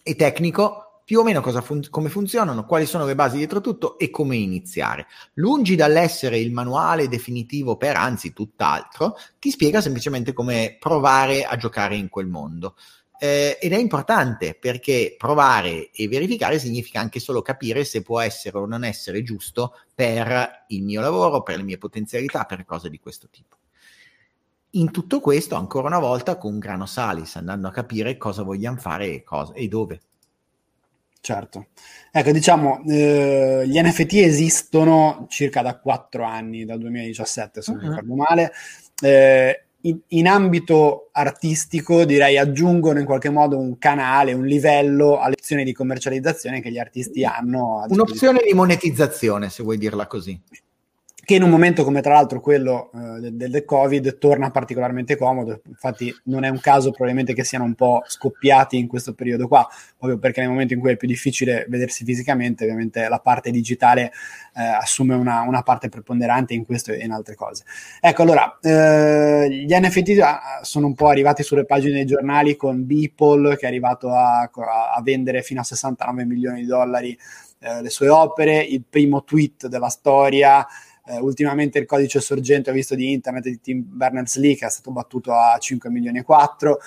[0.02, 4.10] e tecnico, più o meno fun- come funzionano, quali sono le basi dietro tutto e
[4.10, 5.06] come iniziare.
[5.34, 11.94] Lungi dall'essere il manuale definitivo per, anzi tutt'altro, ti spiega semplicemente come provare a giocare
[11.96, 12.74] in quel mondo.
[13.18, 18.58] Eh, ed è importante perché provare e verificare significa anche solo capire se può essere
[18.58, 22.98] o non essere giusto per il mio lavoro, per le mie potenzialità, per cose di
[22.98, 23.55] questo tipo.
[24.76, 29.06] In tutto questo, ancora una volta, con grano salis, andando a capire cosa vogliamo fare
[29.06, 30.00] e, cosa, e dove.
[31.18, 31.68] Certo.
[32.12, 37.88] Ecco, diciamo, eh, gli NFT esistono circa da quattro anni, dal 2017 se non uh-huh.
[37.88, 38.52] ricordo male.
[39.02, 45.36] Eh, in, in, ambito artistico, direi, aggiungono in qualche modo un canale, un livello alle
[45.38, 47.86] opzioni di commercializzazione che gli artisti hanno.
[47.88, 50.38] Un'opzione di monetizzazione, se vuoi dirla così
[51.26, 55.60] che in un momento come tra l'altro quello eh, del, del, Covid torna particolarmente comodo,
[55.66, 59.68] infatti non è un caso probabilmente che siano un po' scoppiati in questo periodo qua,
[59.98, 64.12] proprio perché nel momento in cui è più difficile vedersi fisicamente, ovviamente la parte digitale
[64.54, 67.64] eh, assume una, una, parte preponderante in questo e in altre cose.
[68.00, 72.86] Ecco, allora, eh, gli NFT ah, sono un po' arrivati sulle pagine dei giornali con
[72.86, 77.18] Beeple che è arrivato a, a vendere fino a 69 milioni di dollari
[77.58, 80.64] eh, le sue opere, il primo tweet della storia
[81.06, 84.90] eh, ultimamente il codice sorgente ho visto di internet di Tim Berners-Lee che è stato
[84.90, 86.78] battuto a 5 milioni e 4.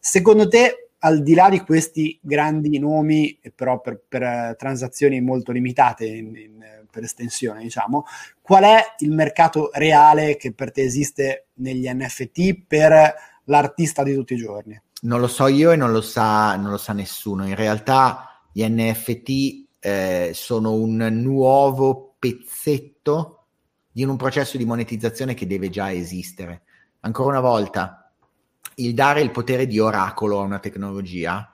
[0.00, 5.52] Secondo te, al di là di questi grandi nomi, però per, per uh, transazioni molto
[5.52, 8.04] limitate in, in, per estensione, diciamo,
[8.40, 13.14] qual è il mercato reale che per te esiste negli NFT per
[13.44, 14.80] l'artista di tutti i giorni?
[15.02, 17.46] Non lo so io e non lo sa, non lo sa nessuno.
[17.46, 23.37] In realtà gli NFT eh, sono un nuovo pezzetto
[23.98, 26.62] di un processo di monetizzazione che deve già esistere.
[27.00, 28.12] Ancora una volta,
[28.76, 31.52] il dare il potere di oracolo a una tecnologia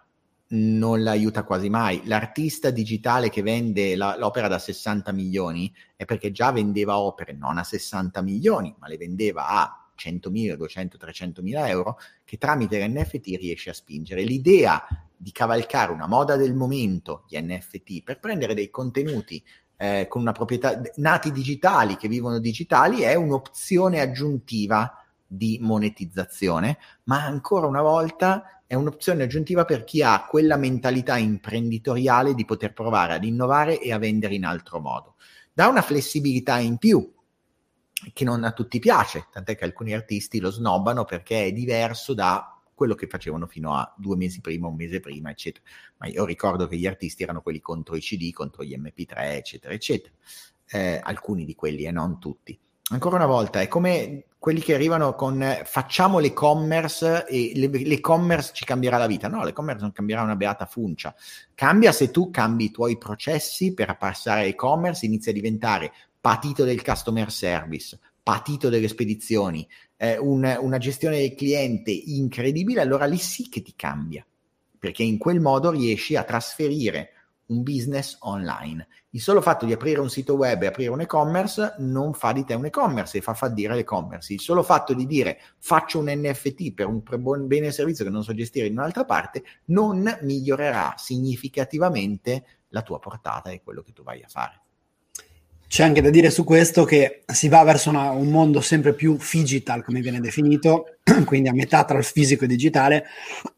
[0.49, 2.03] non l'aiuta quasi mai.
[2.05, 7.57] L'artista digitale che vende la, l'opera da 60 milioni è perché già vendeva opere non
[7.57, 13.37] a 60 milioni, ma le vendeva a 100.000, 200, 300 mila euro che tramite l'NFT
[13.39, 14.23] riesce a spingere.
[14.23, 14.87] L'idea
[15.17, 19.43] di cavalcare una moda del momento, gli NFT, per prendere dei contenuti
[19.85, 27.25] eh, con una proprietà nati digitali che vivono digitali è un'opzione aggiuntiva di monetizzazione, ma
[27.25, 33.13] ancora una volta è un'opzione aggiuntiva per chi ha quella mentalità imprenditoriale di poter provare
[33.13, 35.17] ad innovare e a vendere in altro modo.
[35.53, 37.13] Dà una flessibilità in più
[38.13, 42.54] che non a tutti piace, tant'è che alcuni artisti lo snobbano perché è diverso da
[42.75, 45.65] quello che facevano fino a due mesi prima, un mese prima, eccetera.
[45.99, 49.73] Ma io ricordo che gli artisti erano quelli contro i CD, contro gli MP3, eccetera,
[49.73, 50.13] eccetera.
[50.67, 52.59] Eh, alcuni di quelli e non tutti.
[52.91, 58.53] Ancora una volta, è come quelli che arrivano con eh, facciamo l'e-commerce e le, l'e-commerce
[58.53, 59.27] ci cambierà la vita.
[59.27, 61.15] No, l'e-commerce non cambierà una beata funcia.
[61.55, 66.83] Cambia se tu cambi i tuoi processi per passare e-commerce, inizia a diventare patito del
[66.83, 69.69] customer service, patito delle spedizioni,
[69.99, 74.27] eh, un, una gestione del cliente incredibile, allora lì sì che ti cambia,
[74.79, 77.11] perché in quel modo riesci a trasferire
[77.47, 78.89] un business online.
[79.11, 82.45] Il solo fatto di aprire un sito web e aprire un e-commerce non fa di
[82.45, 84.33] te un e-commerce e fa fallire l'e-commerce.
[84.33, 87.03] Il solo fatto di dire faccio un NFT per un
[87.47, 93.51] bene servizio che non so gestire in un'altra parte non migliorerà significativamente la tua portata
[93.51, 94.64] e quello che tu vai a fare.
[95.75, 99.19] C'è anche da dire su questo che si va verso una, un mondo sempre più
[99.19, 103.07] digital, come viene definito, quindi a metà tra il fisico e il digitale,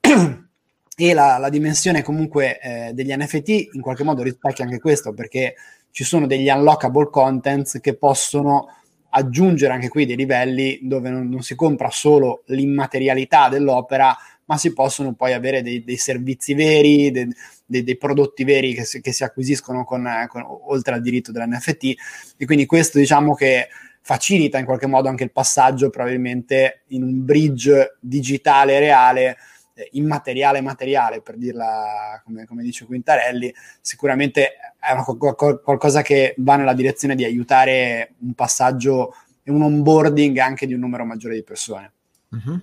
[0.97, 5.57] e la, la dimensione comunque eh, degli NFT in qualche modo rispecchia anche questo, perché
[5.91, 8.69] ci sono degli unlockable contents che possono
[9.11, 14.73] aggiungere anche qui dei livelli dove non, non si compra solo l'immaterialità dell'opera, ma si
[14.73, 17.29] possono poi avere dei, dei servizi veri, dei,
[17.65, 21.95] dei, dei, prodotti veri che si, che si acquisiscono con, con, oltre al diritto dell'NFT.
[22.37, 23.69] E quindi questo diciamo che
[24.01, 29.37] facilita in qualche modo anche il passaggio probabilmente in un bridge digitale reale
[29.75, 36.57] eh, immateriale materiale, per dirla come, come, dice Quintarelli, sicuramente è una, qualcosa che va
[36.57, 41.43] nella direzione di aiutare un passaggio e un onboarding anche di un numero maggiore di
[41.43, 41.93] persone.
[42.35, 42.59] Mm-hmm.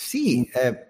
[0.00, 0.86] Sì, eh,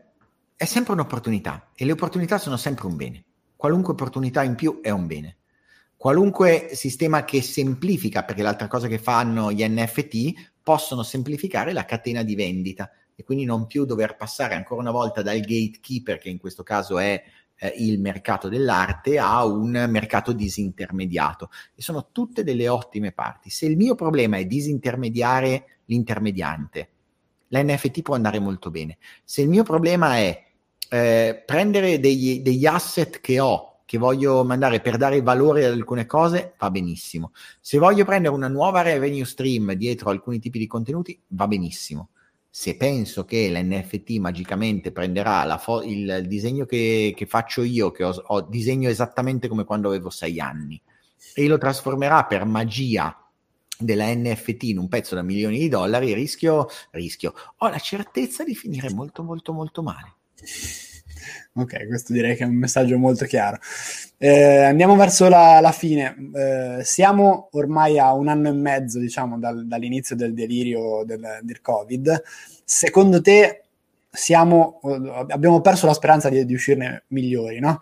[0.55, 3.25] è sempre un'opportunità e le opportunità sono sempre un bene.
[3.57, 5.39] Qualunque opportunità in più è un bene.
[5.97, 12.23] Qualunque sistema che semplifica, perché l'altra cosa che fanno gli NFT, possono semplificare la catena
[12.23, 16.39] di vendita e quindi non più dover passare ancora una volta dal gatekeeper, che in
[16.39, 17.21] questo caso è
[17.57, 21.49] eh, il mercato dell'arte, a un mercato disintermediato.
[21.75, 23.49] E sono tutte delle ottime parti.
[23.49, 26.91] Se il mio problema è disintermediare l'intermediante,
[27.49, 28.99] l'NFT può andare molto bene.
[29.25, 30.45] Se il mio problema è
[30.91, 36.07] eh, prendere degli, degli asset che ho, che voglio mandare per dare valore ad alcune
[36.07, 37.33] cose, va benissimo.
[37.61, 42.11] Se voglio prendere una nuova revenue stream dietro alcuni tipi di contenuti, va benissimo.
[42.51, 48.11] se penso che l'NFT magicamente prenderà fo- il disegno che, che, faccio io, che ho,
[48.11, 50.81] ho, disegno esattamente come quando avevo sei anni,
[51.35, 53.28] e lo trasformerà per magia
[53.79, 58.55] della NFT in un pezzo da milioni di dollari, rischio, rischio, ho la certezza di
[58.55, 60.15] finire molto molto molto male.
[61.55, 63.59] Ok, questo direi che è un messaggio molto chiaro.
[64.17, 66.31] Eh, andiamo verso la, la fine.
[66.33, 71.61] Eh, siamo ormai a un anno e mezzo, diciamo, dal, dall'inizio del delirio del, del,
[71.61, 72.23] Covid.
[72.65, 73.65] Secondo te
[74.09, 74.81] siamo,
[75.29, 77.81] abbiamo perso la speranza di, di uscirne migliori, no?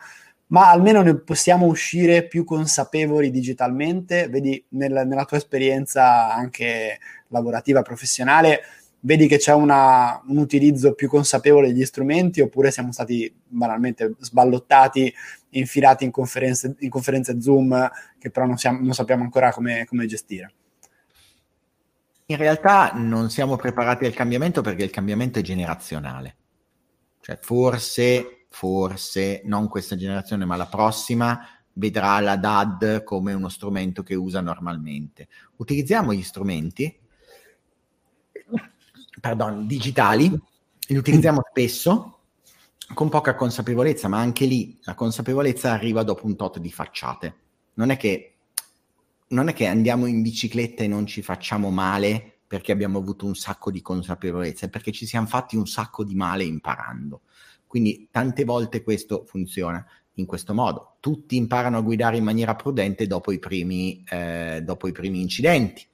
[0.49, 4.29] Ma almeno ne possiamo uscire più consapevoli digitalmente.
[4.29, 8.61] Vedi, nel, nella tua esperienza anche lavorativa, professionale,
[9.01, 15.13] vedi che c'è una, un utilizzo più consapevole degli strumenti oppure siamo stati banalmente sballottati,
[15.51, 20.07] infilati in conferenze, in conferenze Zoom che però non, siamo, non sappiamo ancora come, come
[20.07, 20.53] gestire?
[22.27, 26.37] In realtà non siamo preparati al cambiamento perché il cambiamento è generazionale.
[27.21, 34.03] Cioè forse, forse, non questa generazione ma la prossima, vedrà la DAD come uno strumento
[34.03, 35.29] che usa normalmente.
[35.57, 37.05] Utilizziamo gli strumenti
[39.21, 40.31] pardon, digitali,
[40.89, 42.21] li utilizziamo spesso
[42.95, 47.35] con poca consapevolezza, ma anche lì la consapevolezza arriva dopo un tot di facciate.
[47.75, 48.37] Non è che,
[49.29, 53.35] non è che andiamo in bicicletta e non ci facciamo male perché abbiamo avuto un
[53.35, 57.23] sacco di consapevolezza, è perché ci siamo fatti un sacco di male imparando.
[57.77, 60.97] Quindi tante volte questo funziona in questo modo.
[60.99, 65.87] Tutti imparano a guidare in maniera prudente dopo i primi, eh, dopo i primi incidenti.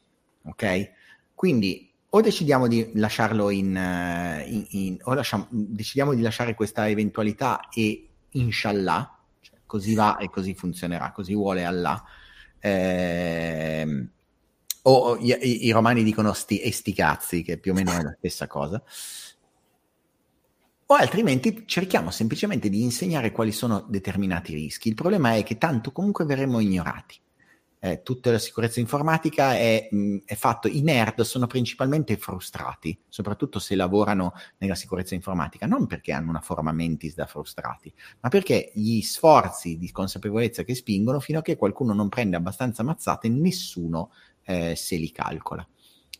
[0.45, 0.91] Ok?
[1.35, 6.89] Quindi o decidiamo di lasciarlo in, uh, in, in o lasciamo, decidiamo di lasciare questa
[6.89, 12.01] eventualità e inshallah, cioè così va e così funzionerà, così vuole Allah.
[12.61, 14.09] Eh,
[14.83, 18.15] o i, i, romani dicono sti, e sti cazzi, che più o meno è la
[18.17, 18.81] stessa cosa.
[20.93, 24.89] O altrimenti cerchiamo semplicemente di insegnare quali sono determinati rischi.
[24.89, 27.19] Il problema è che tanto comunque verremo ignorati
[27.79, 33.59] eh, tutta la sicurezza informatica è, mh, è, fatto, i nerd sono principalmente frustrati, soprattutto
[33.59, 37.91] se lavorano nella sicurezza informatica, non perché hanno una forma mentis da frustrati,
[38.21, 42.83] ma perché gli sforzi di consapevolezza che spingono fino a che qualcuno non prende abbastanza
[42.83, 44.13] mazzate, nessuno
[44.45, 45.67] eh, se li calcola.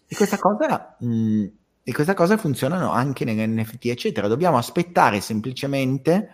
[0.07, 0.97] E questa cosa...
[0.99, 4.29] Mh, e questa cosa funzionano anche nell'NFT, eccetera.
[4.29, 6.31] Dobbiamo aspettare semplicemente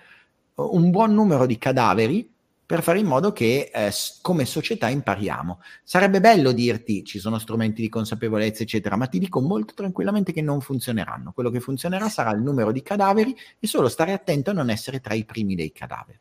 [0.54, 2.30] un buon numero di cadaveri
[2.68, 3.90] per fare in modo che eh,
[4.20, 5.60] come società impariamo.
[5.82, 10.42] Sarebbe bello dirti ci sono strumenti di consapevolezza, eccetera, ma ti dico molto tranquillamente che
[10.42, 11.32] non funzioneranno.
[11.32, 15.00] Quello che funzionerà sarà il numero di cadaveri e solo stare attento a non essere
[15.00, 16.18] tra i primi dei cadaveri.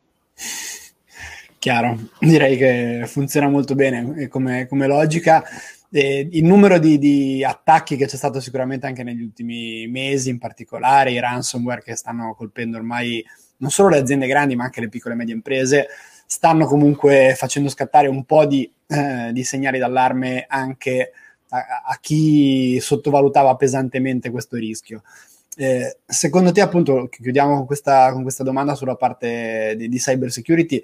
[1.58, 5.44] Chiaro, direi che funziona molto bene eh, come, come logica.
[5.90, 10.38] Eh, il numero di, di, attacchi che c'è stato sicuramente anche negli ultimi mesi, in
[10.38, 13.24] particolare i ransomware che stanno colpendo ormai
[13.58, 15.88] non solo le aziende grandi, ma anche le piccole e medie imprese,
[16.26, 21.12] stanno comunque facendo scattare un po' di, eh, di segnali d'allarme anche
[21.48, 25.02] a, a, chi sottovalutava pesantemente questo rischio.
[25.56, 30.30] Eh, secondo te, appunto, chiudiamo con questa, con questa domanda sulla parte di, di cyber
[30.30, 30.80] security,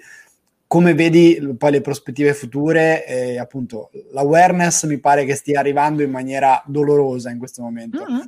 [0.67, 3.05] come vedi poi le prospettive future?
[3.05, 8.03] Eh, appunto, l'awareness mi pare che stia arrivando in maniera dolorosa in questo momento.
[8.09, 8.21] Mm-hmm.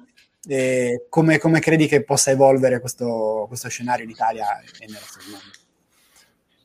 [0.50, 5.20] Eh, come, come, credi che possa evolvere questo, questo scenario in Italia e nel resto
[5.20, 5.46] del mondo?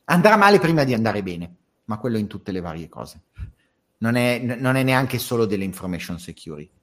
[0.05, 1.55] Andrà male prima di andare bene,
[1.85, 3.21] ma quello in tutte le varie cose.
[3.97, 6.79] Non è, non è neanche solo dell'information security.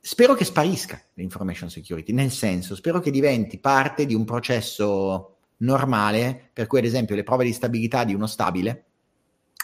[0.00, 6.50] Spero che sparisca l'information security, nel senso, spero che diventi parte di un processo normale,
[6.52, 8.84] per cui ad esempio le prove di stabilità di uno stabile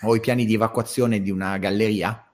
[0.02, 2.30] o i piani di evacuazione di una galleria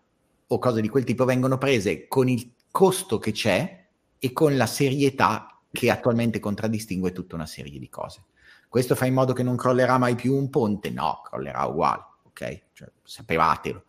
[0.48, 3.86] o cose di quel tipo vengono prese con il costo che c'è
[4.18, 8.24] e con la serietà che attualmente contraddistingue tutta una serie di cose.
[8.68, 10.90] Questo fa in modo che non crollerà mai più un ponte?
[10.90, 12.62] No, crollerà uguale, ok?
[12.72, 13.84] Cioè, sapevatelo.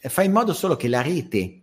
[0.00, 1.62] Fa in modo solo che la rete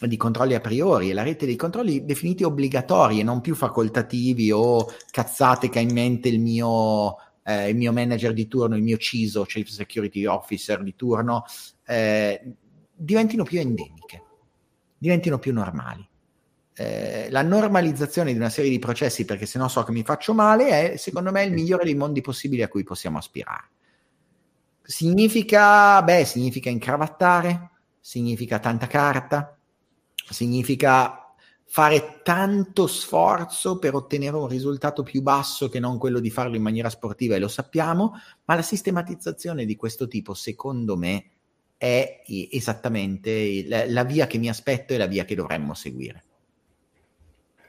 [0.00, 4.50] di controlli a priori e la rete dei controlli definiti obbligatori e non più facoltativi
[4.50, 8.82] o cazzate che ha in mente il mio, eh, il mio manager di turno, il
[8.82, 11.44] mio CISO, Chief Security Officer di turno,
[11.86, 12.54] eh,
[12.92, 14.22] diventino più endemiche,
[14.98, 16.08] diventino più normali.
[16.74, 20.32] Eh, la normalizzazione di una serie di processi perché se no so che mi faccio
[20.32, 23.68] male è secondo me il migliore dei mondi possibili a cui possiamo aspirare.
[24.82, 27.70] Significa, beh, significa incravattare,
[28.00, 29.56] significa tanta carta,
[30.32, 31.22] significa
[31.64, 36.62] fare tanto sforzo per ottenere un risultato più basso che non quello di farlo in
[36.62, 38.12] maniera sportiva e lo sappiamo,
[38.44, 41.30] ma la sistematizzazione di questo tipo secondo me
[41.78, 46.24] è esattamente la, la via che mi aspetto e la via che dovremmo seguire.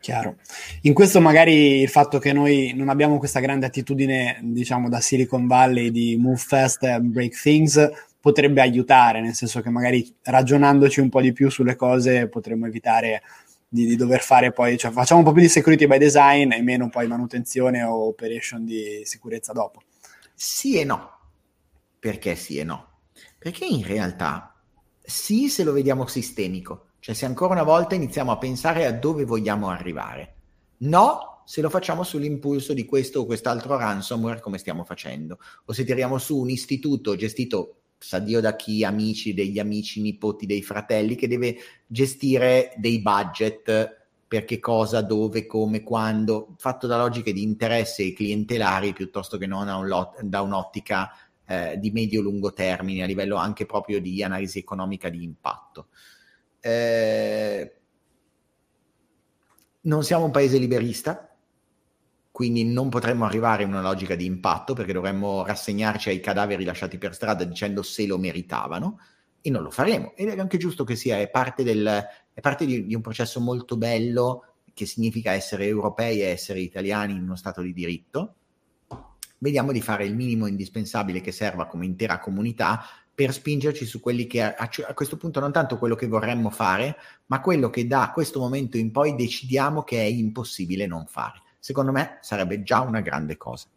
[0.02, 0.36] Chiaro.
[0.82, 5.48] In questo magari il fatto che noi non abbiamo questa grande attitudine, diciamo, da Silicon
[5.48, 7.80] Valley di move fast and break things
[8.24, 13.22] potrebbe aiutare, nel senso che magari ragionandoci un po' di più sulle cose potremmo evitare
[13.68, 16.62] di, di dover fare poi, cioè facciamo un po' più di security by design e
[16.62, 19.82] meno poi manutenzione o operation di sicurezza dopo.
[20.34, 21.12] Sì e no.
[22.00, 23.00] Perché sì e no?
[23.38, 24.56] Perché in realtà
[25.02, 29.26] sì se lo vediamo sistemico cioè se ancora una volta iniziamo a pensare a dove
[29.26, 30.36] vogliamo arrivare.
[30.78, 35.38] No, se lo facciamo sull'impulso di questo o quest'altro ransomware come stiamo facendo.
[35.66, 40.46] O se tiriamo su un istituto gestito sa Dio da chi, amici degli amici, nipoti
[40.46, 41.56] dei fratelli, che deve
[41.88, 48.92] gestire dei budget per che cosa, dove, come, quando, fatto da logiche di interesse clientelari
[48.92, 51.12] piuttosto che non un lot, da un'ottica
[51.46, 55.88] eh, di medio-lungo termine, a livello anche proprio di analisi economica di impatto.
[56.60, 57.76] Eh,
[59.82, 61.33] non siamo un paese liberista,
[62.34, 66.98] quindi non potremmo arrivare in una logica di impatto perché dovremmo rassegnarci ai cadaveri lasciati
[66.98, 69.00] per strada dicendo se lo meritavano
[69.40, 70.14] e non lo faremo.
[70.16, 71.86] Ed è anche giusto che sia, è parte, del,
[72.34, 77.14] è parte di, di un processo molto bello che significa essere europei e essere italiani
[77.14, 78.34] in uno Stato di diritto.
[79.38, 84.26] Vediamo di fare il minimo indispensabile che serva come intera comunità per spingerci su quelli
[84.26, 86.96] che a, a, questo punto non tanto quello che vorremmo fare,
[87.28, 91.43] ma quello che da questo momento in poi decidiamo che è impossibile non fare.
[91.64, 93.68] Secondo me sarebbe già una grande cosa.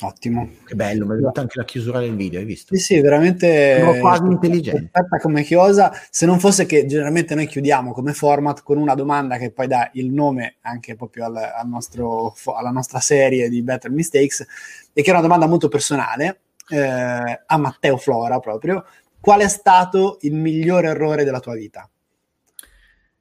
[0.00, 0.50] Ottimo.
[0.64, 2.74] Che bello, mi è venuta anche la chiusura del video, hai visto?
[2.74, 4.88] Sì, sì, veramente Sono quasi intelligente.
[4.90, 9.36] Perfetta come chiosa, se non fosse che generalmente noi chiudiamo come format con una domanda
[9.36, 13.92] che poi dà il nome anche proprio al, al nostro, alla nostra serie di Better
[13.92, 14.44] Mistakes
[14.92, 18.84] e che è una domanda molto personale eh, a Matteo Flora proprio,
[19.20, 21.88] qual è stato il miglior errore della tua vita?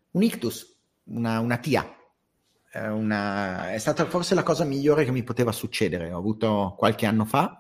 [0.09, 1.97] Un ictus, una, una TIA.
[2.73, 6.11] Una, è stata forse la cosa migliore che mi poteva succedere.
[6.11, 7.59] Ho avuto qualche anno fa,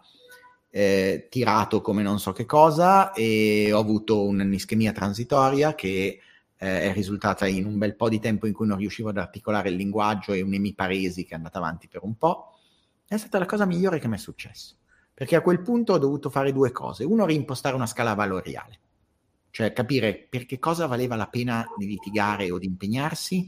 [0.69, 6.19] eh, tirato come non so che cosa, e ho avuto un'ischemia transitoria che
[6.57, 9.69] eh, è risultata in un bel po' di tempo in cui non riuscivo ad articolare
[9.69, 12.53] il linguaggio e un'emiparesi che è andata avanti per un po'.
[13.07, 14.75] È stata la cosa migliore che mi è successo
[15.19, 17.03] perché a quel punto ho dovuto fare due cose.
[17.03, 18.79] Uno, reimpostare una scala valoriale,
[19.49, 23.45] cioè capire per che cosa valeva la pena di litigare o di impegnarsi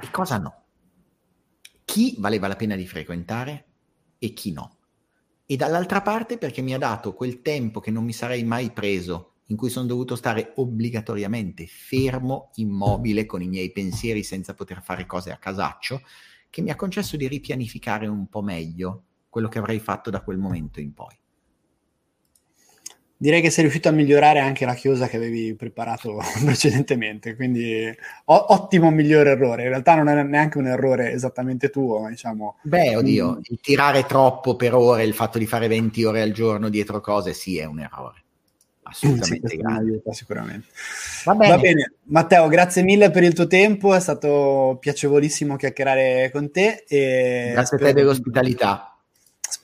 [0.00, 0.63] e cosa no.
[1.94, 3.66] Chi valeva la pena di frequentare
[4.18, 4.78] e chi no.
[5.46, 9.34] E dall'altra parte perché mi ha dato quel tempo che non mi sarei mai preso,
[9.46, 15.06] in cui sono dovuto stare obbligatoriamente fermo, immobile, con i miei pensieri senza poter fare
[15.06, 16.02] cose a casaccio,
[16.50, 20.38] che mi ha concesso di ripianificare un po' meglio quello che avrei fatto da quel
[20.38, 21.16] momento in poi.
[23.24, 27.90] Direi che sei riuscito a migliorare anche la chiosa che avevi preparato precedentemente, quindi
[28.26, 29.62] o- ottimo miglior errore.
[29.62, 32.56] In realtà non è neanche un errore esattamente tuo, ma diciamo...
[32.60, 36.68] Beh, oddio, il tirare troppo per ore, il fatto di fare 20 ore al giorno
[36.68, 38.22] dietro cose, sì, è un errore.
[38.82, 40.66] Assolutamente sì, aiuta, sicuramente.
[41.24, 41.54] Va bene.
[41.54, 41.92] Va bene.
[42.02, 46.84] Matteo, grazie mille per il tuo tempo, è stato piacevolissimo chiacchierare con te.
[46.86, 48.93] Grazie a te dell'ospitalità.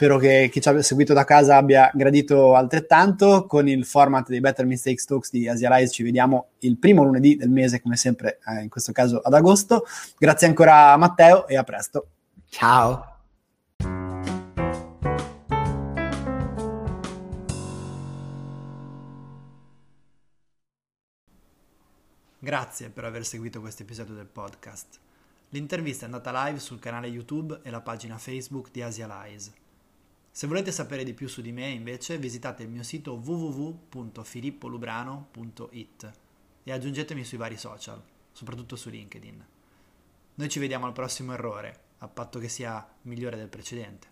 [0.01, 3.45] Spero che chi ci abbia seguito da casa abbia gradito altrettanto.
[3.45, 7.51] Con il format dei Better Mistakes Talks di Asialize ci vediamo il primo lunedì del
[7.51, 9.85] mese, come sempre, eh, in questo caso ad agosto.
[10.17, 12.07] Grazie ancora a Matteo e a presto.
[12.49, 13.19] Ciao.
[22.39, 24.99] Grazie per aver seguito questo episodio del podcast.
[25.51, 29.60] L'intervista è andata live sul canale YouTube e la pagina Facebook di Asialize.
[30.41, 36.13] Se volete sapere di più su di me, invece, visitate il mio sito www.filippolubrano.it
[36.63, 39.47] e aggiungetemi sui vari social, soprattutto su LinkedIn.
[40.37, 44.10] Noi ci vediamo al prossimo errore, a patto che sia migliore del precedente.